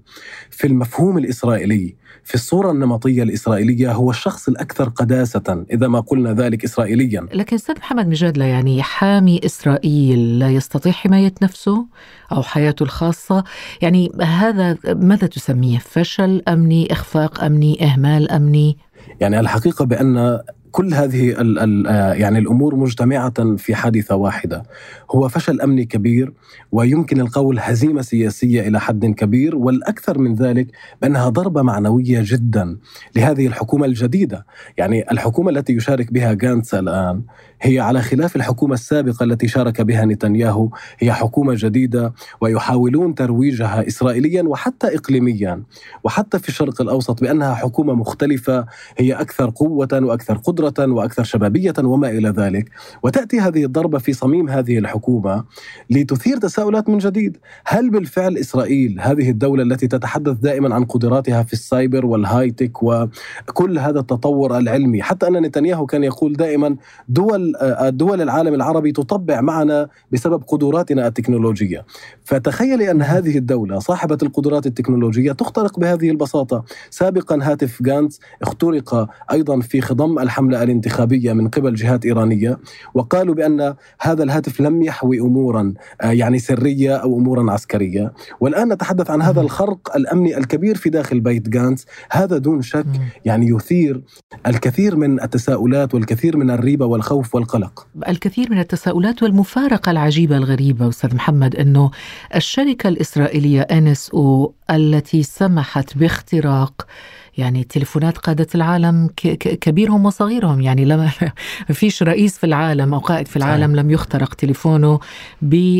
في 0.50 0.68
المفهوم 0.68 1.18
الإسرائيلي 1.18 1.96
في 2.24 2.36
الصورة 2.36 2.72
النمطية 2.72 3.24
الإسرائيلية 3.24 3.92
هو 3.92 4.10
الشخص 4.10 4.48
الأكثر 4.48 4.90
قداسة 4.90 5.66
إذا 5.72 5.88
ما 5.88 6.00
قلنا 6.00 6.34
ذلك 6.34 6.64
إسرائيليا. 6.64 7.28
لكن 7.34 7.56
أستاذ 7.56 7.78
محمد 7.78 8.08
مجادلة 8.08 8.46
يعني 8.46 8.84
حامي 8.84 9.42
إسرائيل 9.46 10.40
لا 10.40 10.50
يستطيع 10.50 10.92
حماية 10.92 11.34
نفسه 11.42 11.86
أو 12.32 12.44
حياته 12.44 12.84
الخاصة؟ 12.84 13.44
يعني 13.82 14.12
هذا 14.22 14.78
ماذا 14.86 15.28
تسميه؟ 15.28 15.78
فشل 15.78 16.42
أمني 16.48 16.92
إخفاق 16.92 17.44
أمني 17.44 17.86
إهمال 17.86 18.32
أمني؟ 18.32 18.78
يعني 19.20 19.40
الحقيقة 19.40 19.86
بأن 19.86 20.40
كل 20.74 20.94
هذه 20.94 21.42
ال 21.42 21.60
ال 21.60 21.88
آه، 21.88 22.14
يعني 22.14 22.40
الأمور 22.40 22.76
مجتمعة 22.76 23.56
في 23.56 23.76
حادثة 23.76 24.16
واحدة. 24.16 24.64
هو 25.12 25.28
فشل 25.28 25.62
أمني 25.62 25.86
كبير 25.86 26.34
ويمكن 26.72 27.20
القول 27.20 27.60
هزيمة 27.60 28.02
سياسية 28.02 28.68
إلى 28.68 28.80
حد 28.80 29.06
كبير 29.06 29.56
والأكثر 29.56 30.18
من 30.20 30.36
ذلك 30.36 30.68
بأنها 31.02 31.30
ضربة 31.30 31.62
معنوية 31.62 32.22
جدا 32.24 32.78
لهذه 33.16 33.48
الحكومة 33.48 33.86
الجديدة. 33.86 34.46
يعني 34.78 35.12
الحكومة 35.12 35.50
التي 35.50 35.74
يشارك 35.74 36.14
بها 36.14 36.34
جانتس 36.34 36.74
الآن 36.74 37.22
هي 37.62 37.80
على 37.80 38.02
خلاف 38.02 38.36
الحكومة 38.36 38.74
السابقة 38.74 39.24
التي 39.24 39.48
شارك 39.48 39.82
بها 39.82 40.06
نتنياهو. 40.06 40.70
هي 41.00 41.14
حكومة 41.14 41.54
جديدة 41.58 42.14
ويحاولون 42.42 43.16
ترويجها 43.16 43.88
اسرائيليا 43.88 44.44
وحتى 44.44 44.96
اقليميا. 44.96 45.64
وحتى 46.04 46.40
في 46.40 46.50
الشرق 46.50 46.82
الأوسط 46.82 47.22
بأنها 47.22 47.54
حكومة 47.54 47.94
مختلفة 47.94 48.66
هي 48.98 49.14
أكثر 49.14 49.50
قوة 49.50 49.88
وأكثر 49.94 50.38
قدرة 50.38 50.63
قدرة 50.64 50.94
وأكثر 50.94 51.24
شبابية 51.24 51.74
وما 51.84 52.10
إلى 52.10 52.30
ذلك. 52.30 52.70
وتأتي 53.04 53.40
هذه 53.40 53.66
الضربة 53.66 53.98
في 53.98 54.14
صميم 54.14 54.50
هذه 54.50 54.78
الحكومة 54.78 55.44
لتثير 55.90 56.38
تساؤلات 56.38 56.90
من 56.90 56.98
جديد. 56.98 57.38
هل 57.66 57.90
بالفعل 57.90 58.38
إسرائيل 58.38 58.98
هذه 59.02 59.30
الدولة 59.30 59.64
التي 59.64 59.88
تتحدث 59.88 60.38
دائما 60.38 60.76
عن 60.76 60.84
قدراتها 60.86 61.44
في 61.44 61.54
ال 61.54 61.62
cyber 61.62 62.06
وال 62.06 62.20
high-tech 62.20 62.84
وكل 62.84 63.80
هذا 63.80 64.00
التطور 64.00 64.58
العلمي 64.58 65.02
حتى 65.02 65.28
أن 65.28 65.34
نتنياهو 65.34 65.86
كان 65.86 66.04
يقول 66.04 66.34
دائما 66.34 66.76
دول 67.10 67.54
دول 67.90 68.22
العالم 68.22 68.54
العربي 68.54 68.92
تطبع 68.92 69.42
معنا 69.42 69.88
بسبب 70.12 70.44
قدراتنا 70.48 71.08
التكنولوجية. 71.08 71.86
فتخيلي 72.24 72.92
أن 72.92 73.02
هذه 73.02 73.38
الدولة 73.38 73.80
صاحبة 73.80 74.18
القدرات 74.24 74.66
التكنولوجية 74.66 75.32
تخترق 75.32 75.80
بهذه 75.80 76.10
البساطة. 76.10 76.64
سابقا 76.90 77.40
هاتف 77.42 77.84
جانتس 77.84 78.20
اخترق 78.42 79.10
أيضا 79.32 79.60
في 79.60 79.82
خضم 79.82 80.20
الحملة 80.20 80.53
الحملة 80.54 80.64
الانتخابية 80.64 81.34
من 81.34 81.48
قبل 81.48 81.76
جهات 81.76 82.06
إيرانية 82.06 82.58
وقالوا 82.94 83.36
بأن 83.36 83.76
هذا 84.02 84.24
الهاتف 84.24 84.62
لم 84.62 84.84
يحوي 84.84 85.20
أمورا 85.20 85.74
آه، 86.02 86.12
يعني 86.12 86.40
سرية 86.40 86.96
أو 86.96 87.18
أمورا 87.20 87.52
عسكرية. 87.52 88.14
والآن 88.40 88.74
نتحدث 88.74 89.10
عن 89.10 89.22
هذا 89.22 89.42
الخرق 89.42 89.96
الأمني 89.96 90.38
الكبير 90.38 90.76
في 90.76 90.90
داخل 90.90 91.20
بيت 91.20 91.50
جانس. 91.50 91.86
هذا 92.12 92.38
دون 92.38 92.62
شك 92.62 92.86
يعني 93.26 93.48
يثير 93.48 94.02
الكثير 94.48 94.96
من 94.96 95.22
التساؤلات 95.22 95.94
والكثير 95.94 96.38
من 96.38 96.52
الريبة 96.52 96.86
والخوف 96.86 97.36
والقلق. 97.36 97.88
الكثير 98.08 98.52
من 98.52 98.60
التساؤلات 98.60 99.24
والمفارقة 99.24 99.92
العجيبة 99.92 100.38
الغريبة 100.38 100.90
أستاذ 100.90 101.16
محمد 101.16 101.56
أنه 101.56 101.92
الشركة 102.36 102.88
الإسرائيلية 102.88 103.68
NSO 103.72 104.52
التي 104.70 105.24
سمحت 105.24 105.98
باختراق 105.98 106.88
يعني 107.38 107.64
تليفونات 107.64 108.18
قادة 108.18 108.48
العالم 108.56 109.10
كبيرهم 109.38 110.06
وصغيرهم. 110.06 110.62
يعني 110.62 110.86
لما 110.86 111.12
فيش 111.80 112.04
رئيس 112.04 112.38
في 112.38 112.46
العالم 112.46 112.94
أو 112.94 113.00
قائد 113.00 113.28
في 113.28 113.38
العالم 113.38 113.76
لم 113.76 113.92
يخترق 113.92 114.34
تليفونه 114.34 115.00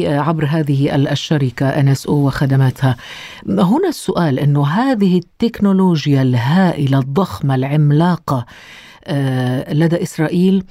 عبر 0.06 0.46
هذه 0.46 0.96
الشركة 0.96 1.70
أو 1.70 2.10
وخدماتها. 2.10 2.96
هنا 3.50 3.90
السؤال 3.90 4.40
أنه 4.40 4.68
هذه 4.68 5.18
التكنولوجيا 5.18 6.22
الهائلة 6.22 7.00
الضخمة 7.00 7.56
العملاقة 7.56 8.46
آه، 9.06 9.74
لدى 9.74 10.04
إسرائيل 10.04 10.64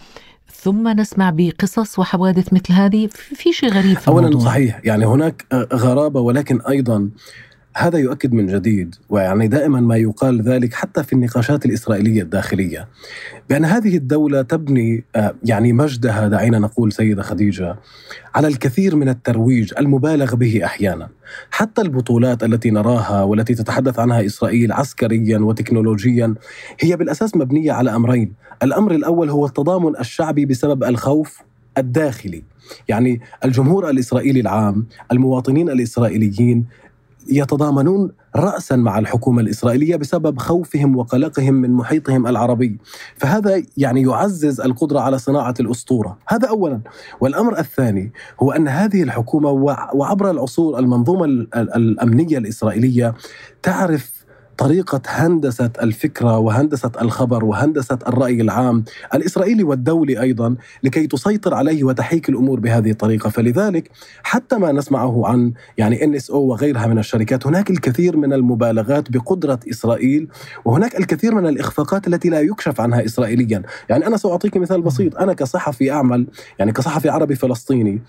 ثم 0.53 0.89
نسمع 0.89 1.31
بقصص 1.31 1.99
وحوادث 1.99 2.53
مثل 2.53 2.73
هذه 2.73 3.09
في 3.13 3.53
شيء 3.53 3.71
غريب 3.71 3.99
في 3.99 4.09
اولا 4.09 4.27
الموضوع. 4.27 4.51
صحيح. 4.51 4.81
يعني 4.85 5.07
هناك 5.07 5.47
غرابة 5.73 6.21
ولكن 6.21 6.61
أيضا 6.61 7.09
هذا 7.77 7.99
يؤكد 7.99 8.33
من 8.33 8.47
جديد 8.47 8.95
ويعني 9.09 9.49
دائما 9.49 9.81
ما 9.81 9.97
يقال 9.97 10.43
ذلك 10.43 10.75
حتى 10.75 11.03
في 11.03 11.13
النقاشات 11.13 11.67
الإسرائيلية 11.67 12.23
الداخلية 12.23 12.89
بأن 13.51 13.65
هذه 13.65 13.97
الدولة 13.97 14.43
تبني 14.43 15.05
آه، 15.17 15.35
يعني 15.45 15.73
مجدها 15.73 16.29
دعينا 16.29 16.59
نقول 16.59 16.93
سيدة 16.93 17.23
خديجة 17.23 17.77
على 18.35 18.49
الكثير 18.49 18.97
من 18.97 19.09
الترويج 19.09 19.73
المبالغ 19.79 20.35
به 20.35 20.65
أحيانا. 20.65 21.09
حتى 21.51 21.83
البطولات 21.83 22.45
التي 22.45 22.71
نراها 22.71 23.23
والتي 23.23 23.55
تتحدث 23.55 23.99
عنها 23.99 24.27
إسرائيل 24.27 24.73
عسكريا 24.73 25.39
وتكنولوجيا 25.39 26.35
هي 26.81 26.97
بالأساس 26.97 27.37
مبنية 27.37 27.73
على 27.73 27.95
أمرين. 27.97 28.33
الأمر 28.63 28.95
الأول 28.95 29.31
هو 29.31 29.47
التضامن 29.47 29.97
الشعبي 30.01 30.47
بسبب 30.47 30.85
الخوف 30.85 31.43
الداخلي. 31.79 32.43
يعني 32.89 33.21
الجمهور 33.45 33.91
الإسرائيلي 33.91 34.41
العام 34.41 34.87
المواطنين 35.13 35.71
الإسرائيليين 35.71 36.67
يتضامنون 37.29 38.11
راسا 38.37 38.77
مع 38.77 38.99
الحكومة 38.99 39.43
الإسرائيلية 39.43 39.97
بسبب 39.97 40.39
خوفهم 40.39 40.97
وقلقهم 40.97 41.55
من 41.55 41.71
محيطهم 41.71 42.27
العربي، 42.27 42.79
فهذا 43.17 43.63
يعني 43.77 44.03
يعزز 44.03 44.61
القدرة 44.61 45.01
على 45.01 45.19
صناعة 45.19 45.55
الأسطورة، 45.61 46.19
هذا 46.29 46.49
اولا، 46.49 46.81
والأمر 47.21 47.59
الثاني 47.59 48.13
هو 48.41 48.53
أن 48.53 48.69
هذه 48.69 49.03
الحكومة 49.03 49.51
وعبر 49.95 50.31
العصور 50.31 50.79
المنظومة 50.79 51.25
الأمنية 51.55 52.39
الإسرائيلية 52.39 53.15
تعرف 53.63 54.22
طريقة 54.59 55.03
هندسة 55.07 55.71
الفكرة 55.83 56.39
وهندسة 56.39 56.91
الخبر 57.03 57.45
وهندسة 57.45 57.99
الرأي 58.09 58.41
العام 58.41 58.85
الإسرائيلي 59.15 59.63
والدولي 59.63 60.21
أيضا 60.21 60.57
لكي 60.83 61.07
تسيطر 61.07 61.55
عليه 61.55 61.85
وتحيك 61.85 62.29
الأمور 62.29 62.61
بهذه 62.61 62.91
الطريقة. 62.91 63.31
فلذلك 63.31 63.91
حتى 64.23 64.57
ما 64.57 64.73
نسمعه 64.73 65.27
عن 65.27 65.53
يعني 65.79 66.05
إن 66.05 66.15
إس 66.15 66.31
أو 66.31 66.43
وغيرها 66.43 66.87
من 66.87 66.99
الشركات 66.99 67.47
هناك 67.47 67.71
الكثير 67.71 68.17
من 68.17 68.33
المبالغات 68.33 69.11
بقدرة 69.11 69.61
إسرائيل 69.71 70.29
وهناك 70.65 70.99
الكثير 70.99 71.35
من 71.35 71.47
الإخفاقات 71.47 72.07
التي 72.07 72.29
لا 72.29 72.41
يكشف 72.41 72.81
عنها 72.81 73.05
إسرائيليا. 73.05 73.63
يعني 73.89 74.07
أنا 74.07 74.17
سأعطيك 74.17 74.57
مثال 74.57 74.83
بسيط. 74.83 75.17
أنا 75.17 75.33
كصحفي 75.33 75.93
أعمل 75.93 76.27
يعني 76.59 76.73
كصحفي 76.73 77.09
عربي 77.09 77.35
فلسطيني 77.35 78.03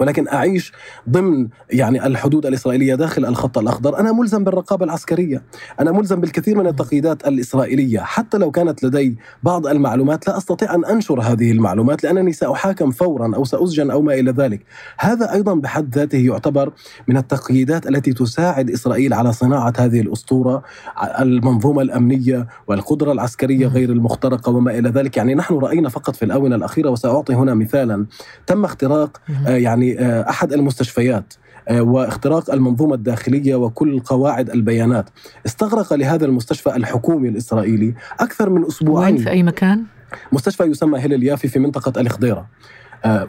ولكن 0.00 0.28
أعيش 0.28 0.72
ضمن 1.10 1.48
يعني 1.70 2.06
الحدود 2.06 2.46
الإسرائيلية 2.46 2.94
داخل 2.94 3.26
الخط 3.26 3.58
الأخضر. 3.58 3.98
أنا 3.98 4.12
ملزم 4.12 4.44
بالرقابة 4.44 4.84
العسكرية. 4.84 5.42
أنا 5.80 5.92
ملزم 5.92 6.20
بالكثير 6.20 6.58
من 6.58 6.66
التقييدات 6.66 7.26
الإسرائيلية. 7.26 8.00
حتى 8.00 8.38
لو 8.38 8.50
كانت 8.50 8.84
لدي 8.84 9.18
بعض 9.42 9.66
المعلومات 9.66 10.28
لا 10.28 10.36
أستطيع 10.36 10.74
أن 10.74 10.84
أنشر 10.84 11.20
هذه 11.20 11.52
المعلومات 11.52 12.04
لأنني 12.04 12.32
سأحاكم 12.32 12.90
فورا 12.90 13.36
أو 13.36 13.44
سأسجن 13.44 13.90
أو 13.90 14.02
ما 14.02 14.14
إلى 14.14 14.30
ذلك. 14.30 14.60
هذا 14.98 15.32
أيضا 15.32 15.54
بحد 15.54 15.94
ذاته 15.94 16.18
يعتبر 16.18 16.72
من 17.08 17.16
التقييدات 17.16 17.86
التي 17.86 18.12
تساعد 18.12 18.70
إسرائيل 18.70 19.14
على 19.14 19.32
صناعة 19.32 19.72
هذه 19.78 20.00
الأسطورة 20.00 20.62
المنظومة 21.20 21.82
الأمنية 21.82 22.46
والقدرة 22.66 23.12
العسكرية 23.12 23.66
غير 23.66 23.90
المخترقة 23.90 24.52
وما 24.52 24.78
إلى 24.78 24.88
ذلك. 24.88 25.16
يعني 25.16 25.34
نحن 25.34 25.54
رأينا 25.54 25.88
فقط 25.88 26.16
في 26.16 26.24
الآونة 26.24 26.56
الأخيرة 26.56 26.90
وسأعطي 26.90 27.34
هنا 27.34 27.54
مثالا 27.54 28.06
تم 28.46 28.64
اختراق 28.64 29.20
يعني 29.46 29.81
يعني 29.82 30.00
آه، 30.00 30.30
أحد 30.30 30.52
المستشفيات 30.52 31.34
آه، 31.68 31.82
واختراق 31.82 32.50
المنظومة 32.50 32.94
الداخلية 32.94 33.54
وكل 33.54 34.00
قواعد 34.00 34.50
البيانات. 34.50 35.10
استغرق 35.46 35.94
لهذا 35.94 36.26
المستشفى 36.26 36.76
الحكومي 36.76 37.28
الإسرائيلي 37.28 37.94
أكثر 38.20 38.50
من 38.50 38.66
أسبوعين. 38.66 39.14
وين؟ 39.14 39.24
في 39.24 39.30
أي 39.30 39.42
مكان؟ 39.42 39.84
مستشفى 40.32 40.64
يسمى 40.64 40.98
هيل 40.98 41.22
يافي 41.22 41.48
في 41.48 41.58
منطقة 41.58 42.00
الخضيرة. 42.00 42.38
آه، 42.38 42.46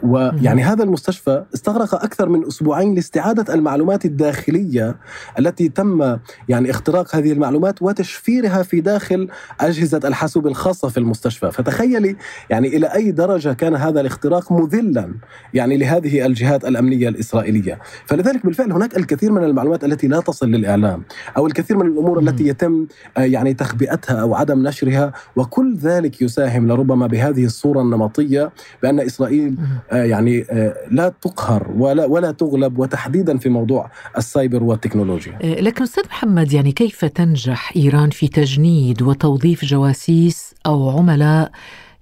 ويعني 0.02 0.62
هذا 0.62 0.84
المستشفى 0.84 1.44
استغرق 1.54 1.94
أكثر 1.94 2.28
من 2.28 2.46
أسبوعين 2.46 2.94
لاستعادة 2.94 3.54
المعلومات 3.54 4.04
الداخلية 4.04 4.96
التي 5.38 5.68
تم 5.68 6.18
يعني 6.48 6.70
اختراق 6.70 7.16
هذه 7.16 7.32
المعلومات 7.32 7.82
وتشفيرها 7.82 8.62
في 8.62 8.80
داخل 8.80 9.28
أجهزة 9.60 10.00
الحاسوب 10.04 10.46
الخاصة 10.46 10.88
في 10.88 10.98
المستشفى، 10.98 11.50
فتخيلي 11.50 12.16
يعني 12.50 12.68
إلى 12.68 12.86
أي 12.86 13.10
درجة 13.10 13.52
كان 13.52 13.74
هذا 13.74 14.00
الاختراق 14.00 14.52
مذلا 14.52 15.14
يعني 15.54 15.76
لهذه 15.76 16.26
الجهات 16.26 16.64
الأمنية 16.64 17.08
الإسرائيلية، 17.08 17.78
فلذلك 18.06 18.46
بالفعل 18.46 18.72
هناك 18.72 18.96
الكثير 18.96 19.32
من 19.32 19.44
المعلومات 19.44 19.84
التي 19.84 20.08
لا 20.08 20.20
تصل 20.20 20.50
للإعلام 20.50 21.02
أو 21.36 21.46
الكثير 21.46 21.76
من 21.76 21.86
الأمور 21.86 22.18
التي 22.18 22.46
يتم 22.48 22.86
آه، 23.16 23.20
يعني 23.20 23.54
تخبئتها 23.54 24.20
أو 24.20 24.34
عدم 24.34 24.68
نشرها 24.68 25.12
وكل 25.36 25.76
ذلك 25.76 26.22
يساهم 26.22 26.68
لربما 26.68 27.06
بهذه 27.06 27.44
الصورة 27.44 27.80
النمطية 27.80 28.52
بأن 28.82 29.00
إسرائيل 29.00 29.56
آه، 29.58 29.63
يعني 29.92 30.44
آه، 30.50 30.74
لا 30.90 31.08
تقهر 31.08 31.72
ولا 31.76 32.04
ولا 32.04 32.30
تغلب 32.30 32.78
وتحديدا 32.78 33.38
في 33.38 33.48
موضوع 33.48 33.90
السايبر 34.18 34.62
والتكنولوجيا. 34.62 35.38
آه، 35.42 35.60
لكن 35.60 35.82
أستاذ 35.82 36.04
محمد 36.06 36.52
يعني 36.52 36.72
كيف 36.72 37.04
تنجح 37.04 37.72
إيران 37.76 38.10
في 38.10 38.28
تجنيد 38.28 39.02
وتوظيف 39.02 39.64
جواسيس 39.64 40.54
أو 40.66 40.90
عملاء 40.98 41.50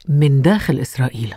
من 0.08 0.42
داخل 0.42 0.78
إسرائيل؟ 0.78 1.34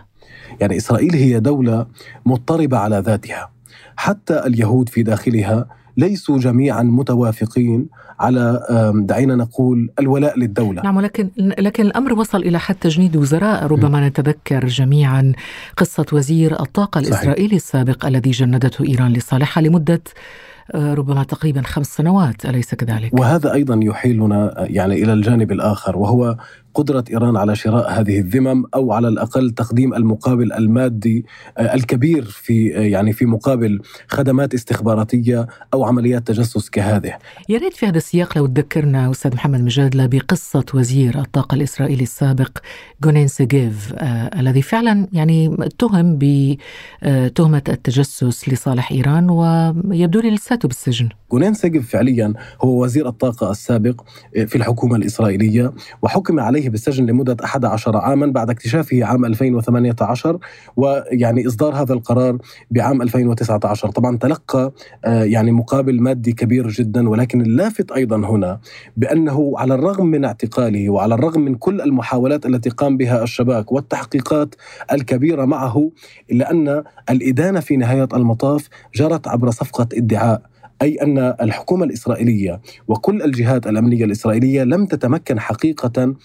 يعني 0.62 0.77
إسرائيل 0.77 1.13
هي 1.13 1.39
دولة 1.39 1.88
مضطربة 2.25 2.77
على 2.77 3.00
ذاتها. 3.00 3.51
حتى 3.96 4.39
اليهود 4.39 4.89
في 4.89 5.03
داخلها 5.03 5.67
ليسوا 5.97 6.37
جميعا 6.37 6.83
متوافقين 6.83 7.87
على 8.19 8.61
دعينا 8.95 9.35
نقول 9.35 9.89
الولاء 9.99 10.39
للدولة 10.39 10.81
نعم 10.81 10.97
ولكن 10.97 11.29
لكن 11.37 11.85
الأمر 11.85 12.13
وصل 12.13 12.37
إلى 12.37 12.59
حد 12.59 12.75
تجنيد 12.75 13.15
وزراء 13.15 13.65
ربما 13.65 13.99
م. 13.99 14.03
نتذكر 14.03 14.67
جميعا 14.67 15.33
قصة 15.77 16.05
وزير 16.13 16.59
الطاقة 16.59 17.01
صحيح. 17.01 17.13
الإسرائيلي 17.13 17.55
السابق 17.55 18.05
الذي 18.05 18.31
جندته 18.31 18.85
إيران 18.85 19.13
لصالحها 19.13 19.61
لمدة 19.63 20.01
آه، 20.75 20.93
ربما 20.93 21.23
تقريبا 21.23 21.61
خمس 21.61 21.87
سنوات 21.87 22.45
أليس 22.45 22.75
كذلك؟ 22.75 23.13
وهذا 23.13 23.53
أيضا 23.53 23.79
يحيلنا 23.83 24.65
يعني 24.69 25.03
إلى 25.03 25.13
الجانب 25.13 25.51
الآخر 25.51 25.97
وهو 25.97 26.37
قدرة 26.75 27.03
إيران 27.12 27.38
على 27.38 27.55
شراء 27.55 27.91
هذه 27.91 28.20
الذمم 28.20 28.63
أو 28.75 28.91
على 28.91 29.08
الأقل 29.08 29.51
تقديم 29.51 29.94
المقابل 29.94 30.53
المادي 30.53 31.25
آه، 31.58 31.74
الكبير 31.74 32.24
في 32.24 32.77
آه، 32.77 32.82
يعني 32.82 33.13
في 33.13 33.25
مقابل 33.25 33.82
خدمات 34.08 34.53
استخباراتية 34.53 35.48
أو 35.74 35.84
عمليات 35.86 36.27
تجسس 36.27 36.70
كهذه. 36.70 37.13
يا 37.50 37.58
ريت 37.58 37.74
في 37.74 37.86
هذا 37.86 37.98
السياق 37.98 38.38
لو 38.38 38.46
تذكرنا 38.48 39.12
أستاذ 39.12 39.36
محمد 39.36 39.62
مجادلة 39.62 40.05
بقصة 40.05 40.65
وزير 40.74 41.20
الطاقة 41.20 41.55
الإسرائيلي 41.55 42.03
السابق 42.03 42.58
جونين 43.03 43.27
سيجيف 43.27 43.94
آه 43.98 44.39
الذي 44.39 44.62
فعلا 44.62 45.08
يعني 45.13 45.55
اتهم 45.60 46.20
بتهمة 46.22 47.62
التجسس 47.70 48.50
لصالح 48.50 48.91
إيران 48.91 49.29
ويبدو 49.29 50.20
لي 50.20 50.29
لساته 50.32 50.67
بالسجن. 50.67 51.10
جونين 51.32 51.53
سيجيف 51.53 51.89
فعليا 51.89 52.34
هو 52.62 52.84
وزير 52.84 53.08
الطاقة 53.08 53.51
السابق 53.51 54.01
في 54.34 54.55
الحكومة 54.55 54.96
الإسرائيلية 54.96 55.72
وحكم 56.01 56.39
عليه 56.39 56.64
عليه 56.65 56.71
بالسجن 56.71 57.05
لمدة 57.05 57.37
11 57.43 57.97
عاما 57.97 58.25
بعد 58.25 58.49
اكتشافه 58.49 59.05
عام 59.05 59.25
2018 59.25 60.39
ويعني 60.75 61.47
إصدار 61.47 61.75
هذا 61.75 61.93
القرار 61.93 62.37
بعام 62.71 63.01
2019 63.01 63.89
طبعا 63.89 64.17
تلقى 64.17 64.71
آه، 65.05 65.23
يعني 65.23 65.51
مقابل 65.51 66.01
مادي 66.01 66.33
كبير 66.33 66.67
جدا 66.67 67.09
ولكن 67.09 67.41
اللافت 67.41 67.91
أيضا 67.91 68.17
هنا 68.17 68.59
بأنه 68.97 69.53
على 69.57 69.73
الرغم 69.73 70.05
من 70.05 70.25
اعتقاله 70.25 70.89
وعلى 70.89 71.15
الرغم 71.15 71.41
من 71.41 71.55
كل 71.55 71.81
المحاولات 71.81 72.45
التي 72.45 72.69
قام 72.69 72.97
بها 72.97 73.23
الشباك 73.23 73.71
والتحقيقات 73.71 74.55
الكبيرة 74.91 75.45
معه 75.45 75.91
إلا 76.31 76.51
أن 76.51 76.83
الإدانة 77.09 77.59
في 77.59 77.77
نهاية 77.77 78.07
المطاف 78.13 78.69
جرت 78.95 79.27
عبر 79.27 79.51
صفقة 79.51 79.87
ادعاء 79.93 80.41
أي 80.81 80.95
أن 80.95 81.17
الحكومة 81.17 81.85
الإسرائيلية 81.85 82.61
وكل 82.87 83.21
الجهات 83.21 83.67
الأمنية 83.67 84.05
الإسرائيلية 84.05 84.63
لم 84.63 84.85
تتمكن 84.85 85.39
حقيقة 85.39 86.15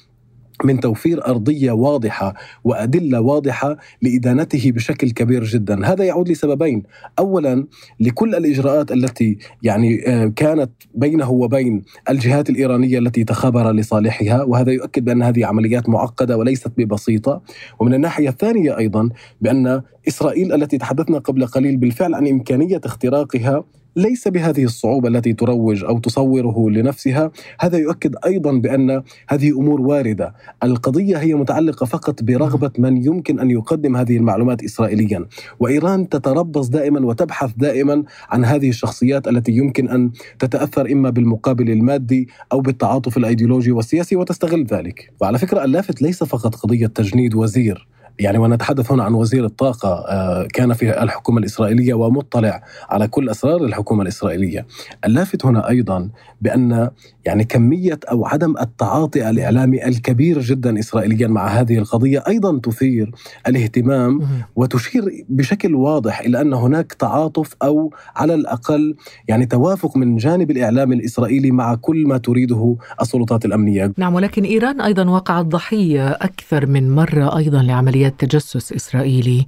من 0.65 0.81
توفير 0.81 1.27
أرضية 1.27 1.73
واضحة 1.73 2.35
وأدلة 2.65 3.21
واضحة 3.21 3.77
لإدانته 4.03 4.73
بشكل 4.73 5.11
كبير 5.11 5.45
جدا، 5.45 5.87
هذا 5.87 6.05
يعود 6.05 6.29
لسببين، 6.29 6.83
اولا 7.19 7.67
لكل 8.01 8.35
الإجراءات 8.35 8.93
التي 8.93 9.39
يعني 9.63 10.09
آه، 10.09 10.33
كانت 10.37 10.71
بينه 10.95 11.31
وبين 11.31 11.83
الجهات 12.11 12.51
الإيرانية 12.51 12.99
التي 12.99 13.25
تخابر 13.25 13.73
لصالحها، 13.73 14.43
وهذا 14.43 14.73
يؤكد 14.73 15.05
بأن 15.05 15.23
هذه 15.23 15.47
عمليات 15.47 15.89
معقدة 15.89 16.37
وليست 16.37 16.73
ببسيطة، 16.77 17.43
ومن 17.81 17.95
الناحية 17.95 18.29
الثانية 18.29 18.79
أيضا 18.79 19.09
بأن 19.41 19.83
إسرائيل 20.09 20.53
التي 20.53 20.79
تحدثنا 20.79 21.19
قبل 21.19 21.47
قليل 21.47 21.77
بالفعل 21.77 22.15
عن 22.15 22.29
إمكانية 22.29 22.81
اختراقها 22.85 23.65
ليس 23.97 24.29
بهذه 24.29 24.65
الصعوبة 24.65 25.09
التي 25.09 25.33
تروج 25.33 25.85
أو 25.85 25.99
تصوره 25.99 26.71
لنفسها. 26.71 27.31
هذا 27.61 27.79
يؤكد 27.79 28.17
أيضا 28.27 28.53
بأن 28.53 29.03
هذه 29.29 29.51
أمور 29.51 29.81
واردة. 29.81 30.35
القضية 30.63 31.17
هي 31.17 31.35
متعلقة 31.35 31.87
فقط 31.87 32.23
برغبة 32.23 32.71
من 32.79 33.05
يمكن 33.05 33.41
أن 33.41 33.51
يقدم 33.51 33.97
هذه 33.97 34.17
المعلومات 34.17 34.65
إسرائيليا. 34.65 35.27
وإيران 35.61 36.09
تتربص 36.09 36.69
دائما 36.69 37.07
وتبحث 37.07 37.51
دائما 37.57 38.05
عن 38.31 38.45
هذه 38.45 38.69
الشخصيات 38.69 39.29
التي 39.29 39.53
يمكن 39.53 39.89
أن 39.89 40.11
تتأثر 40.39 40.93
إما 40.93 41.11
بالمقابل 41.11 41.71
المادي 41.71 42.29
أو 42.53 42.61
بالتعاطف 42.61 43.17
الأيديولوجي 43.17 43.73
والسياسي 43.73 44.17
وتستغل 44.17 44.65
ذلك. 44.65 45.13
وعلى 45.21 45.39
فكرة 45.39 45.65
اللافت 45.65 46.03
ليس 46.03 46.25
فقط 46.25 46.55
قضية 46.55 46.87
تجنيد 46.87 47.35
وزير. 47.35 47.89
يعني 48.21 48.39
ونتحدث 48.39 48.93
هنا 48.93 49.05
عن 49.05 49.15
وزير 49.15 49.45
الطاقة 49.45 49.89
آه، 49.89 50.47
كان 50.53 50.73
في 50.73 51.03
الحكومة 51.03 51.39
الإسرائيلية 51.39 51.95
ومطلع 51.95 52.63
على 52.91 53.09
كل 53.09 53.29
أسرار 53.29 53.65
الحكومة 53.65 54.03
الإسرائيلية. 54.03 54.67
اللافت 55.05 55.47
هنا 55.47 55.69
أيضا 55.69 56.09
بأن 56.41 56.91
يعني 57.25 57.45
كمية 57.45 58.01
أو 58.11 58.27
عدم 58.27 58.55
التعاطي 58.61 59.31
الإعلامي 59.31 59.87
الكبير 59.87 60.41
جدا 60.41 60.79
إسرائيليا 60.79 61.29
مع 61.29 61.47
هذه 61.47 61.79
القضية 61.79 62.23
أيضا 62.29 62.59
تثير 62.59 63.13
الاهتمام 63.49 64.21
وتشير 64.57 65.25
بشكل 65.29 65.75
واضح 65.75 66.21
إلى 66.21 66.41
أن 66.41 66.55
هناك 66.55 66.93
تعاطف 66.93 67.55
أو 67.63 67.95
على 68.17 68.35
الأقل 68.35 68.97
يعني 69.29 69.47
توافق 69.47 69.97
من 69.97 70.17
جانب 70.17 70.51
الإعلام 70.51 70.93
الإسرائيلي 70.93 71.51
مع 71.51 71.75
كل 71.75 72.07
ما 72.07 72.19
تريده 72.19 72.77
السلطات 73.01 73.45
الأمنية. 73.45 73.93
نعم 73.97 74.15
ولكن 74.15 74.45
إيران 74.45 74.81
أيضا 74.81 75.11
وقعت 75.11 75.47
ضحية 75.47 76.11
أكثر 76.11 76.67
من 76.67 76.91
مرة 76.91 77.37
أيضا 77.37 77.63
لعمليات 77.63 78.10
تجسس 78.19 78.73
إسرائيلي 78.73 79.47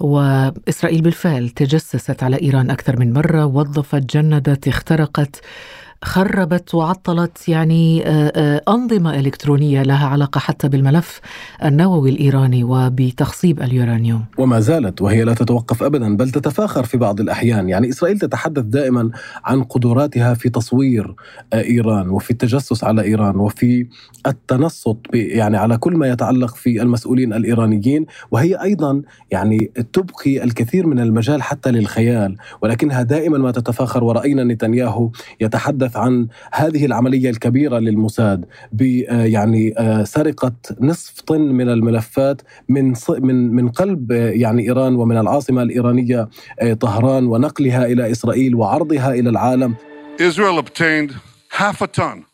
وإسرائيل 0.00 1.00
بالفعل 1.02 1.48
تجسست 1.48 2.22
على 2.22 2.42
إيران 2.42 2.70
أكثر 2.70 2.98
من 2.98 3.12
مرة 3.12 3.46
وظفت 3.46 4.16
جندت 4.16 4.68
اخترقت 4.68 5.40
خربت 6.02 6.74
وعطلت 6.74 7.48
يعني 7.48 8.06
آه، 8.06 8.32
آه، 8.36 8.62
أنظمة 8.68 9.18
إلكترونية 9.20 9.82
لها 9.82 10.06
علاقة 10.06 10.38
حتى 10.38 10.68
بالملف 10.68 11.20
النووي 11.64 12.10
الإيراني 12.10 12.64
وبتخصيب 12.64 13.62
اليورانيوم. 13.62 14.24
وما 14.38 14.60
زالت 14.60 15.02
وهي 15.02 15.24
لا 15.24 15.34
تتوقف 15.34 15.82
أبدا 15.82 16.16
بل 16.16 16.30
تتفاخر 16.30 16.84
في 16.84 16.96
بعض 16.96 17.20
الأحيان. 17.20 17.68
يعني 17.68 17.88
إسرائيل 17.88 18.18
تتحدث 18.18 18.64
دائما 18.64 19.10
عن 19.44 19.62
قدراتها 19.62 20.34
في 20.34 20.48
تصوير 20.48 21.14
آه، 21.52 21.62
إيران 21.62 22.08
وفي 22.08 22.30
التجسس 22.30 22.84
على 22.84 23.02
إيران 23.02 23.36
وفي 23.36 23.86
التنصت 24.26 24.96
يعني 25.14 25.56
على 25.56 25.76
كل 25.76 25.96
ما 25.96 26.08
يتعلق 26.08 26.54
في 26.54 26.82
المسؤولين 26.82 27.32
الإيرانيين. 27.32 28.06
وهي 28.30 28.62
أيضا 28.62 29.02
يعني 29.30 29.70
تبقي 29.92 30.44
الكثير 30.44 30.86
من 30.86 30.98
المجال 31.00 31.42
حتى 31.42 31.70
للخيال. 31.70 32.36
ولكنها 32.62 33.02
دائما 33.02 33.38
ما 33.38 33.50
تتفاخر 33.50 34.04
ورأينا 34.04 34.44
نتنياهو 34.44 35.10
يتحدث 35.40 35.83
عن 35.94 36.28
هذه 36.52 36.84
العملية 36.86 37.30
الكبيرة 37.30 37.78
للموساد 37.78 38.44
ب 38.72 39.02
آه، 39.08 39.24
يعني 39.24 39.74
آه، 39.78 40.04
سرقة 40.04 40.52
نصف 40.80 41.20
طن 41.20 41.40
من 41.40 41.68
الملفات 41.68 42.42
من 42.68 42.94
من 43.08 43.54
من 43.54 43.68
قلب 43.68 44.12
آه، 44.12 44.30
يعني 44.30 44.62
إيران 44.62 44.94
ومن 44.94 45.16
العاصمة 45.16 45.62
الإيرانية 45.62 46.28
طهران 46.80 47.26
ونقلها 47.26 47.86
إلى 47.86 48.10
إسرائيل 48.10 48.54
وعرضها 48.54 49.14
إلى 49.14 49.30
العالم. 49.30 49.74
Israel 50.18 50.58
obtained 50.58 51.10
half 51.50 51.82
a 51.82 51.86
ton 51.86 52.24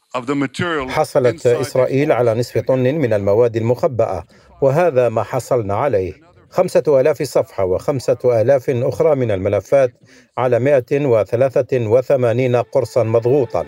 حصلت 0.89 1.47
إسرائيل 1.47 2.13
على 2.13 2.35
نصف 2.35 2.59
طن 2.59 2.95
من 2.95 3.13
المواد 3.13 3.57
المخبأة 3.57 4.25
وهذا 4.61 5.09
ما 5.09 5.23
حصلنا 5.23 5.75
عليه. 5.75 6.30
خمسة 6.51 7.01
آلاف 7.01 7.23
صفحة 7.23 7.65
وخمسة 7.65 8.41
آلاف 8.41 8.71
أخرى 8.71 9.15
من 9.15 9.31
الملفات 9.31 9.93
على 10.39 10.59
183 10.59 12.57
قرصا 12.57 13.03
مضغوطا. 13.03 13.65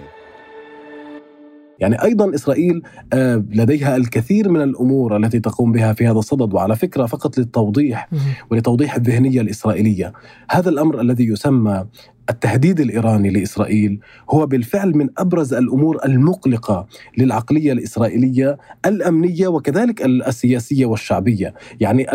يعني 1.78 2.02
أيضا 2.02 2.34
إسرائيل 2.34 2.82
آه، 3.12 3.44
لديها 3.50 3.96
الكثير 3.96 4.48
من 4.48 4.62
الأمور 4.62 5.16
التي 5.16 5.40
تقوم 5.40 5.72
بها 5.72 5.92
في 5.92 6.06
هذا 6.06 6.18
الصدد 6.18 6.54
وعلى 6.54 6.76
فكرة 6.76 7.06
فقط 7.06 7.38
للتوضيح 7.38 8.08
ولتوضيح 8.50 8.94
الذهنية 8.94 9.40
الإسرائيلية. 9.40 10.12
هذا 10.50 10.68
الأمر 10.68 11.00
الذي 11.00 11.28
يسمى 11.28 11.86
التهديد 12.30 12.80
الإيراني 12.80 13.30
لإسرائيل 13.30 14.00
هو 14.30 14.46
بالفعل 14.46 14.96
من 14.96 15.08
أبرز 15.18 15.54
الأمور 15.54 15.98
المقلقة 16.04 16.86
للعقلية 17.18 17.72
الإسرائيلية 17.72 18.58
الأمنية 18.86 19.48
وكذلك 19.48 20.06
السياسية 20.06 20.86
والشعبية، 20.86 21.54
يعني 21.80 22.06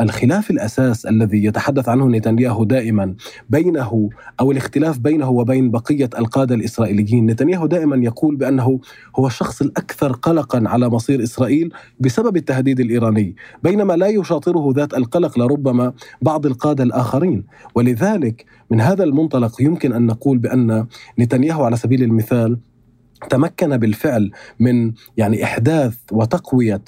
الخلاف 0.00 0.50
الأساس 0.50 1.06
الذي 1.06 1.44
يتحدث 1.44 1.88
عنه 1.88 2.08
نتنياهو 2.08 2.64
دائما 2.64 3.14
بينه 3.50 4.08
أو 4.40 4.52
الاختلاف 4.52 4.98
بينه 4.98 5.30
وبين 5.30 5.70
بقية 5.70 6.10
القادة 6.18 6.54
الإسرائيليين، 6.54 7.26
نتنياهو 7.26 7.66
دائما 7.66 7.96
يقول 7.96 8.36
بأنه 8.36 8.80
هو 9.16 9.26
الشخص 9.26 9.62
الأكثر 9.62 10.12
قلقا 10.12 10.62
على 10.66 10.88
مصير 10.88 11.22
إسرائيل 11.22 11.72
بسبب 12.00 12.36
التهديد 12.36 12.80
الإيراني، 12.80 13.36
بينما 13.62 13.92
لا 13.92 14.06
يشاطره 14.06 14.72
ذات 14.76 14.94
القلق 14.94 15.38
لربما 15.38 15.92
بعض 16.22 16.46
القادة 16.46 16.84
الآخرين، 16.84 17.44
ولذلك 17.74 18.44
من 18.70 18.80
هذا 18.80 19.04
المنطلق 19.04 19.62
يمكن 19.62 19.92
أن 19.92 20.06
نقول 20.06 20.38
بأن 20.38 20.86
نتنياهو 21.18 21.64
على 21.64 21.76
سبيل 21.76 22.02
المثال 22.02 22.58
تمكن 23.30 23.76
بالفعل 23.76 24.30
من 24.60 24.92
يعني 25.16 25.44
إحداث 25.44 25.98
وتقوية 26.12 26.82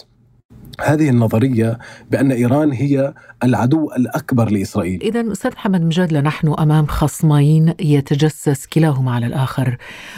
هذه 0.81 1.09
النظرية 1.09 1.79
بأن 2.11 2.33
إيران 2.33 2.73
هي 2.73 3.15
العدو 3.45 3.91
الأكبر 3.99 4.51
لإسرائيل. 4.51 5.03
اذا 5.03 5.33
أستاذ 5.33 5.51
محمد 5.53 5.83
مجادله 5.83 6.21
نحن 6.21 6.55
أمام 6.59 6.87
خصمين 6.87 7.75
يتجسس 7.81 8.67
كلاهما 8.67 9.13
على 9.13 9.27
الآخر. 9.27 9.77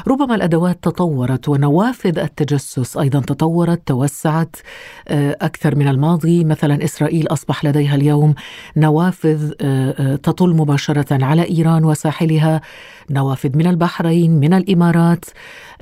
ربما 0.09 0.35
الأدوات 0.35 0.79
تطورت 0.83 1.49
ونوافذ 1.49 2.19
التجسس 2.19 2.97
أيضا 2.97 3.21
تطورت 3.21 3.83
توسعت 3.87 4.57
آه، 5.09 5.37
أكثر 5.41 5.77
من 5.77 5.88
الماضي، 5.88 6.45
مثلا 6.45 6.85
إسرائيل 6.85 7.27
أصبح 7.27 7.65
لديها 7.65 7.95
اليوم 7.95 8.35
نوافذ 8.77 9.53
آه، 9.61 9.95
آه، 9.99 10.17
تطل 10.17 10.51
مباشرة 10.51 11.25
على 11.25 11.49
إيران 11.51 11.85
وساحلها، 11.85 12.61
نوافذ 13.11 13.57
من 13.57 13.67
البحرين، 13.67 14.41
من 14.41 14.55
الإمارات. 14.55 15.25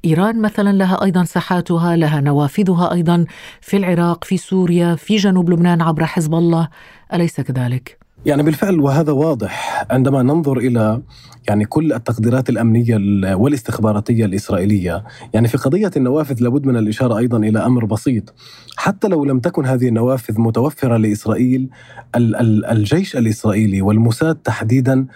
إيران 0.04 0.42
مثلا 0.42 0.72
لها 0.72 1.04
أيضا 1.04 1.24
ساحاتها، 1.24 1.96
لها 1.96 2.20
نوافذها 2.20 2.92
أيضا 2.92 3.24
في 3.60 3.76
العراق، 3.76 4.24
في 4.24 4.36
سوريا، 4.36 4.69
في 4.96 5.16
جنوب 5.16 5.50
لبنان 5.50 5.82
عبر 5.82 6.04
حزب 6.04 6.34
الله، 6.34 6.68
أليس 7.14 7.40
كذلك؟ 7.40 7.98
يعني 8.26 8.42
بالفعل 8.42 8.80
وهذا 8.80 9.12
واضح. 9.12 9.86
عندما 9.90 10.22
ننظر 10.22 10.58
إلى 10.58 11.02
يعني 11.48 11.64
كل 11.64 11.92
التقديرات 11.92 12.50
الأمنية 12.50 12.96
والاستخباراتية 13.34 14.24
الإسرائيلية، 14.24 15.04
يعني 15.34 15.48
في 15.48 15.58
قضية 15.58 15.90
النوافذ 15.96 16.42
لابد 16.42 16.66
من 16.66 16.76
الإشارة 16.76 17.18
أيضا 17.18 17.38
إلى 17.38 17.58
أمر 17.58 17.84
بسيط، 17.84 18.34
حتى 18.76 19.08
لو 19.08 19.24
لم 19.24 19.40
تكن 19.40 19.66
هذه 19.66 19.88
النوافذ 19.88 20.40
متوفرة 20.40 20.96
لإسرائيل، 20.96 21.68
الجيش 22.16 23.16
الإسرائيلي 23.16 23.82
والموساد 23.82 24.34
تحديدا 24.34 25.06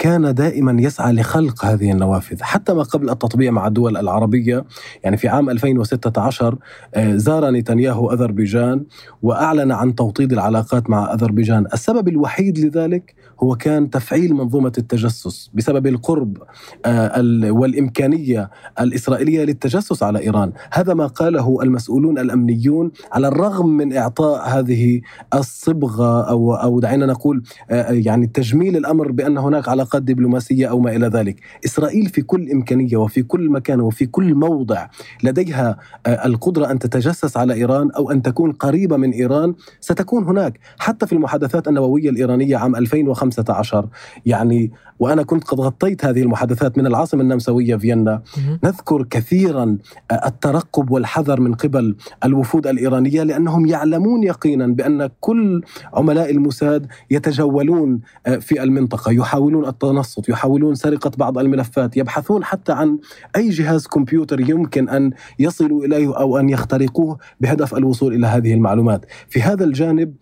كان 0.00 0.34
دائما 0.34 0.82
يسعى 0.82 1.12
لخلق 1.12 1.64
هذه 1.64 1.92
النوافذ. 1.92 2.42
حتى 2.42 2.74
ما 2.74 2.82
قبل 2.82 3.10
التطبيع 3.10 3.50
مع 3.50 3.66
الدول 3.66 3.96
العربية 3.96 4.64
يعني 5.04 5.16
في 5.16 5.28
عام 5.28 5.50
2016 5.50 6.58
آه، 6.94 7.16
زار 7.16 7.50
نتنياهو 7.50 8.12
أذربيجان 8.12 8.84
وأعلن 9.22 9.72
عن 9.72 9.94
توطيد 9.94 10.32
العلاقات 10.32 10.90
مع 10.90 11.14
أذربيجان. 11.14 11.66
السبب 11.72 12.08
الوحيد 12.08 12.58
لذلك 12.58 13.14
هو 13.42 13.56
كان 13.56 13.90
تفعيل 13.90 14.34
منظومة 14.34 14.72
التجسس 14.78 15.50
بسبب 15.54 15.86
القرب 15.86 16.38
آه، 16.84 17.22
والإمكانية 17.50 18.50
الإسرائيلية 18.80 19.44
للتجسس 19.44 20.02
على 20.02 20.18
إيران. 20.18 20.52
هذا 20.72 20.94
ما 20.94 21.06
قاله 21.06 21.62
المسؤولون 21.62 22.18
الأمنيون 22.18 22.90
على 23.12 23.28
الرغم 23.28 23.66
من 23.66 23.96
إعطاء 23.96 24.48
هذه 24.48 25.00
الصبغة 25.34 26.30
أو, 26.30 26.54
أو 26.54 26.80
دعينا 26.80 27.06
نقول 27.06 27.42
آه، 27.70 27.92
يعني 27.92 28.26
تجميل 28.26 28.76
الأمر 28.76 29.12
بأن 29.12 29.38
هناك 29.38 29.68
علاقات 29.68 29.89
دبلوماسية 29.98 30.66
أو 30.66 30.80
ما 30.80 30.96
إلى 30.96 31.06
ذلك. 31.06 31.36
إسرائيل 31.64 32.06
في 32.06 32.22
كل 32.22 32.50
إمكانية 32.50 32.96
وفي 32.96 33.22
كل 33.22 33.50
مكان 33.50 33.80
وفي 33.80 34.06
كل 34.06 34.34
موضع 34.34 34.86
لديها 35.22 35.76
آه، 36.06 36.26
القدرة 36.26 36.70
أن 36.70 36.78
تتجسس 36.78 37.36
على 37.36 37.54
إيران 37.54 37.90
أو 37.90 38.10
أن 38.10 38.22
تكون 38.22 38.52
قريبة 38.52 38.96
من 38.96 39.10
إيران 39.10 39.54
ستكون 39.80 40.24
هناك. 40.24 40.58
حتى 40.78 41.06
في 41.06 41.12
المحادثات 41.12 41.68
النووية 41.68 42.10
الإيرانية 42.10 42.56
عام 42.56 42.76
2005 42.76 43.40
15 43.40 43.88
يعني 44.26 44.72
وأنا 45.00 45.22
كنت 45.22 45.44
قد 45.44 45.60
غطيت 45.60 46.04
هذه 46.04 46.22
المحادثات 46.22 46.78
من 46.78 46.86
العاصمة 46.86 47.22
النمساوية 47.22 47.76
فيينا. 47.76 48.22
نذكر 48.64 49.02
كثيرا 49.02 49.78
الترقب 50.26 50.90
والحذر 50.90 51.40
من 51.40 51.54
قبل 51.54 51.96
الوفود 52.24 52.66
الإيرانية 52.66 53.22
لأنهم 53.22 53.66
يعلمون 53.66 54.22
يقينا 54.22 54.66
بأن 54.66 55.08
كل 55.20 55.62
عملاء 55.94 56.30
الموساد 56.30 56.86
يتجولون 57.10 58.00
في 58.40 58.62
المنطقة. 58.62 59.12
يحاولون 59.12 59.66
التنصت 59.66 60.28
يحاولون 60.28 60.74
سرقة 60.74 61.10
بعض 61.16 61.38
الملفات 61.38 61.96
يبحثون 61.96 62.44
حتى 62.44 62.72
عن 62.72 62.98
أي 63.36 63.48
جهاز 63.48 63.86
كمبيوتر 63.86 64.40
يمكن 64.40 64.88
أن 64.88 65.10
يصلوا 65.38 65.84
إليه 65.84 66.18
أو 66.20 66.38
أن 66.38 66.48
يخترقوه 66.48 67.18
بهدف 67.40 67.74
الوصول 67.74 68.14
إلى 68.14 68.26
هذه 68.26 68.54
المعلومات. 68.54 69.06
في 69.28 69.42
هذا 69.42 69.64
الجانب 69.64 70.14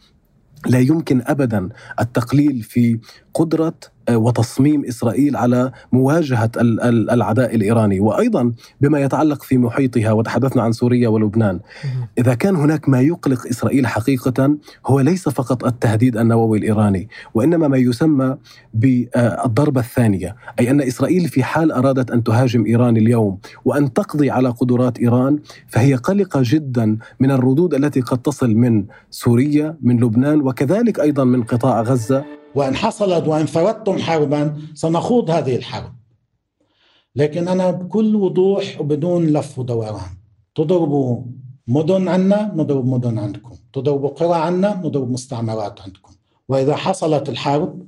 لا 0.66 0.78
يمكن 0.78 1.22
ابدا 1.26 1.68
التقليل 2.00 2.62
في 2.62 2.98
قدرة 3.38 3.74
وتصميم 4.10 4.84
إسرائيل 4.84 5.36
على 5.36 5.72
مواجهة 5.92 6.50
العداء 7.14 7.54
الإيراني. 7.54 8.00
وأيضا 8.00 8.52
بما 8.80 9.00
يتعلق 9.00 9.42
في 9.42 9.58
محيطها 9.58 10.12
وتحدثنا 10.12 10.62
عن 10.62 10.72
سوريا 10.72 11.08
ولبنان. 11.08 11.60
إذا 12.18 12.34
كان 12.34 12.56
هناك 12.56 12.88
ما 12.88 13.00
يقلق 13.00 13.46
إسرائيل 13.46 13.86
حقيقه 13.86 14.56
هو 14.86 15.00
ليس 15.00 15.28
فقط 15.28 15.64
التهديد 15.64 16.16
النووي 16.16 16.58
الإيراني 16.58 17.08
وإنما 17.34 17.68
ما 17.68 17.76
يسمى 17.76 18.36
بالضربة 18.74 19.80
الثانية. 19.80 20.36
أي 20.60 20.70
أن 20.70 20.80
إسرائيل 20.80 21.28
في 21.28 21.42
حال 21.42 21.72
أرادت 21.72 22.10
أن 22.10 22.24
تهاجم 22.24 22.64
إيران 22.66 22.96
اليوم 22.96 23.38
وأن 23.64 23.92
تقضي 23.92 24.30
على 24.30 24.48
قدرات 24.48 24.98
إيران 24.98 25.38
فهي 25.68 25.94
قلقة 25.94 26.40
جدا 26.44 26.98
من 27.20 27.30
الردود 27.30 27.74
التي 27.74 28.00
قد 28.00 28.18
تصل 28.18 28.54
من 28.54 28.84
سوريا 29.10 29.76
من 29.82 30.00
لبنان 30.00 30.40
وكذلك 30.40 31.00
أيضا 31.00 31.24
من 31.24 31.42
قطاع 31.42 31.82
غزة. 31.82 32.37
وإن 32.58 32.76
حصلت 32.76 33.28
وإن 33.28 33.46
فرضتم 33.46 33.98
حربا 33.98 34.56
سنخوض 34.74 35.30
هذه 35.30 35.56
الحرب. 35.56 35.92
لكن 37.16 37.48
أنا 37.48 37.70
بكل 37.70 38.16
وضوح 38.16 38.80
وبدون 38.80 39.26
لف 39.26 39.58
ودوران. 39.58 40.10
تضربوا 40.54 41.22
مدن 41.66 42.08
عنا 42.08 42.52
نضرب 42.56 42.86
مدن 42.86 43.18
عندكم. 43.18 43.56
تضربوا 43.72 44.08
قرى 44.08 44.34
عنا 44.34 44.80
نضرب 44.84 45.10
مستعمرات 45.10 45.80
عندكم. 45.80 46.12
وإذا 46.48 46.76
حصلت 46.76 47.28
الحرب 47.28 47.86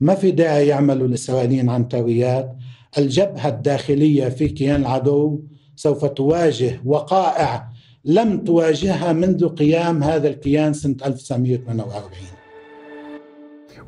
ما 0.00 0.14
في 0.14 0.30
داعي 0.30 0.66
يعملوا 0.66 1.06
الإسرائيليين 1.08 1.68
عنتريات 1.68 2.56
الجبهة 2.98 3.48
الداخلية 3.48 4.28
في 4.28 4.48
كيان 4.48 4.80
العدو 4.80 5.40
سوف 5.76 6.04
تواجه 6.04 6.80
وقائع 6.84 7.68
لم 8.04 8.44
تواجهها 8.44 9.12
منذ 9.12 9.48
قيام 9.48 10.02
هذا 10.02 10.28
الكيان 10.28 10.72
سنة 10.72 10.96
1948 11.06 12.33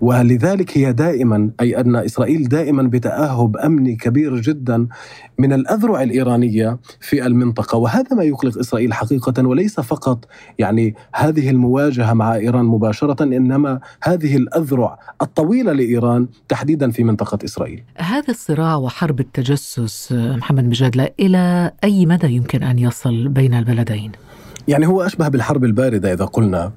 ولذلك 0.01 0.79
هي 0.79 0.93
دائما 0.93 1.51
أي 1.61 1.81
أن 1.81 1.97
إسرائيل 1.97 2.49
دائما 2.49 2.83
بتأهب 2.83 3.57
أمني 3.57 3.97
كبير 3.97 4.41
جدا 4.41 4.87
من 5.39 5.53
الأذرع 5.53 6.03
الإيرانية 6.03 6.79
في 7.01 7.27
المنطقة 7.27 7.79
وهذا 7.79 8.17
ما 8.17 8.23
يقلق 8.23 8.59
إسرائيل 8.59 8.93
حقيقة 8.95 9.47
وليس 9.47 9.81
فقط 9.81 10.25
يعني 10.59 10.95
هذه 11.15 11.51
المواجهة 11.51 12.13
مع 12.13 12.35
إيران 12.35 12.65
مباشرة 12.65 13.23
إنما 13.23 13.81
هذه 14.03 14.37
الأذرع 14.37 14.99
الطويلة 15.23 15.73
لإيران 15.73 16.29
تحديدا 16.49 16.91
في 16.91 17.05
منطقة 17.05 17.39
إسرائيل. 17.45 17.83
هذا 17.97 18.31
الصراع 18.31 18.77
وحرب 18.77 19.21
التجسس 19.21 20.13
محمد 20.13 20.65
مجادله 20.65 21.09
إلى 21.21 21.73
أي 21.85 22.07
مدى 22.07 22.33
يمكن 22.33 22.63
أن 22.63 22.79
يصل 22.79 23.29
بين 23.29 23.55
البلدين؟ 23.55 24.13
يعني 24.69 24.87
هو 24.87 25.03
أشبه 25.03 25.29
بالحرب 25.29 25.65
الباردة 25.65 26.13
إذا 26.13 26.25
قلنا 26.25 26.73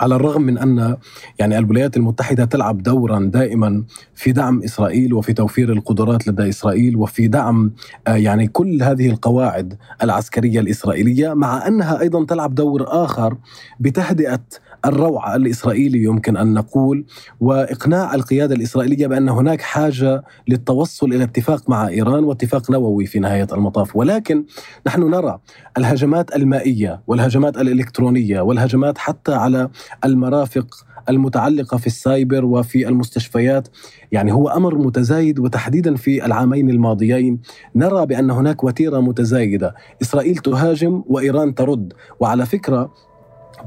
على 0.00 0.16
الرغم 0.16 0.42
من 0.42 0.58
أن 0.58 0.96
يعني 1.38 1.58
الولايات 1.58 1.96
المتحدة 1.96 2.44
تلعب 2.44 2.82
دورا 2.82 3.30
دائما 3.32 3.84
في 4.14 4.32
دعم 4.32 4.62
إسرائيل 4.62 5.14
وفي 5.14 5.32
توفير 5.32 5.72
القدرات 5.72 6.28
لدى 6.28 6.48
إسرائيل 6.48 6.96
وفي 6.96 7.28
دعم 7.28 7.72
آه، 8.06 8.14
يعني 8.14 8.46
كل 8.46 8.82
هذه 8.82 9.10
القواعد 9.10 9.76
العسكرية 10.02 10.60
الإسرائيلية 10.60 11.34
مع 11.34 11.66
أنها 11.66 12.00
أيضا 12.00 12.24
تلعب 12.24 12.54
دور 12.54 12.84
آخر 12.88 13.36
بتهدئة 13.80 14.40
الروع 14.84 15.36
الإسرائيلي 15.36 16.02
يمكن 16.02 16.36
أن 16.36 16.54
نقول 16.54 17.04
وإقناع 17.40 18.14
القيادة 18.14 18.54
الإسرائيلية 18.54 19.06
بأن 19.06 19.28
هناك 19.28 19.60
حاجة 19.60 20.22
للتوصل 20.48 21.12
إلى 21.12 21.24
اتفاق 21.24 21.70
مع 21.70 21.88
إيران 21.88 22.24
واتفاق 22.24 22.70
نووي 22.70 23.06
في 23.06 23.18
نهاية 23.18 23.46
المطاف. 23.52 23.96
ولكن 23.96 24.44
نحن 24.86 25.10
نرى 25.10 25.38
الهجمات 25.78 26.36
المائية 26.36 27.02
والهجمات 27.06 27.56
الإلكترونية 27.58 28.40
والهجمات 28.40 28.98
حتى 28.98 29.34
على 29.34 29.68
المرافق 30.04 30.66
المتعلقة 31.08 31.76
في 31.76 31.86
السايبر 31.86 32.44
وفي 32.44 32.88
المستشفيات 32.88 33.68
يعني 34.12 34.32
هو 34.32 34.48
أمر 34.48 34.78
متزايد. 34.78 35.38
وتحديدا 35.38 35.94
في 35.94 36.24
العامين 36.26 36.70
الماضيين 36.70 37.40
نرى 37.76 38.06
بأن 38.06 38.30
هناك 38.30 38.64
وتيرة 38.64 39.00
متزايدة. 39.00 39.74
إسرائيل 40.02 40.36
تهاجم 40.36 41.02
وإيران 41.06 41.54
ترد. 41.54 41.92
وعلى 42.20 42.46
فكرة 42.46 42.92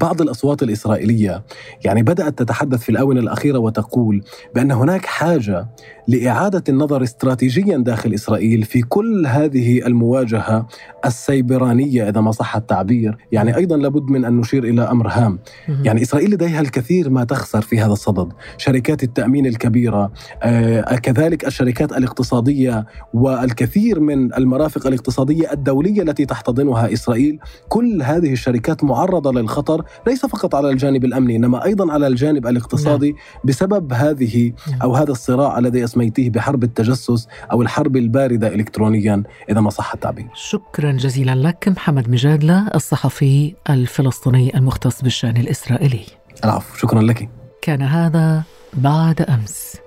بعض 0.01 0.21
الأصوات 0.21 0.63
الإسرائيلية 0.63 1.43
يعني 1.85 2.03
بدأت 2.03 2.39
تتحدث 2.39 2.79
في 2.79 2.89
الآونة 2.89 3.19
الأخيرة 3.19 3.57
وتقول 3.57 4.23
بأن 4.55 4.71
هناك 4.71 5.05
حاجة 5.05 5.67
لإعادة 6.07 6.63
النظر 6.69 7.03
استراتيجيا 7.03 7.77
داخل 7.77 8.13
إسرائيل 8.13 8.63
في 8.63 8.81
كل 8.81 9.27
هذه 9.27 9.87
المواجهة 9.87 10.67
السيبرانية 11.05 12.09
إذا 12.09 12.21
ما 12.21 12.31
صح 12.31 12.55
التعبير، 12.55 13.17
يعني 13.31 13.55
أيضا 13.55 13.77
لابد 13.77 14.11
من 14.11 14.25
أن 14.25 14.37
نشير 14.37 14.63
إلى 14.63 14.81
أمر 14.81 15.07
هام، 15.07 15.39
يعني 15.83 16.01
إسرائيل 16.01 16.31
لديها 16.31 16.61
الكثير 16.61 17.09
ما 17.09 17.23
تخسر 17.23 17.61
في 17.61 17.79
هذا 17.79 17.93
الصدد، 17.93 18.33
شركات 18.57 19.03
التأمين 19.03 19.45
الكبيرة، 19.45 20.11
آه 20.43 20.95
كذلك 20.95 21.47
الشركات 21.47 21.91
الاقتصادية 21.91 22.85
والكثير 23.13 23.99
من 23.99 24.33
المرافق 24.33 24.87
الاقتصادية 24.87 25.51
الدولية 25.51 26.01
التي 26.01 26.25
تحتضنها 26.25 26.93
إسرائيل، 26.93 27.39
كل 27.69 28.01
هذه 28.01 28.31
الشركات 28.31 28.83
معرضة 28.83 29.31
للخطر. 29.31 29.80
ليس 30.07 30.25
فقط 30.25 30.55
على 30.55 30.69
الجانب 30.69 31.05
الأمني 31.05 31.35
إنما 31.35 31.65
أيضا 31.65 31.91
على 31.91 32.07
الجانب 32.07 32.47
الاقتصادي 32.47 33.11
نعم. 33.11 33.19
بسبب 33.43 33.93
هذه 33.93 34.53
نعم. 34.71 34.81
أو 34.81 34.95
هذا 34.95 35.11
الصراع 35.11 35.59
الذي 35.59 35.83
اسميته 35.83 36.29
بحرب 36.29 36.63
التجسس 36.63 37.27
أو 37.51 37.61
الحرب 37.61 37.97
الباردة 37.97 38.47
الكترونيا 38.47 39.23
إذا 39.49 39.61
ما 39.61 39.69
صح 39.69 39.93
التعبير. 39.93 40.27
شكرا 40.33 40.91
جزيلا 40.91 41.35
لك 41.35 41.67
محمد 41.67 42.09
مجادله 42.09 42.67
الصحفي 42.75 43.55
الفلسطيني 43.69 44.57
المختص 44.57 45.01
بالشأن 45.01 45.37
الإسرائيلي. 45.37 46.05
العفو 46.45 46.77
شكرا 46.77 47.01
لك. 47.01 47.29
كان 47.61 47.81
هذا 47.81 48.43
بعد 48.73 49.21
أمس. 49.21 49.77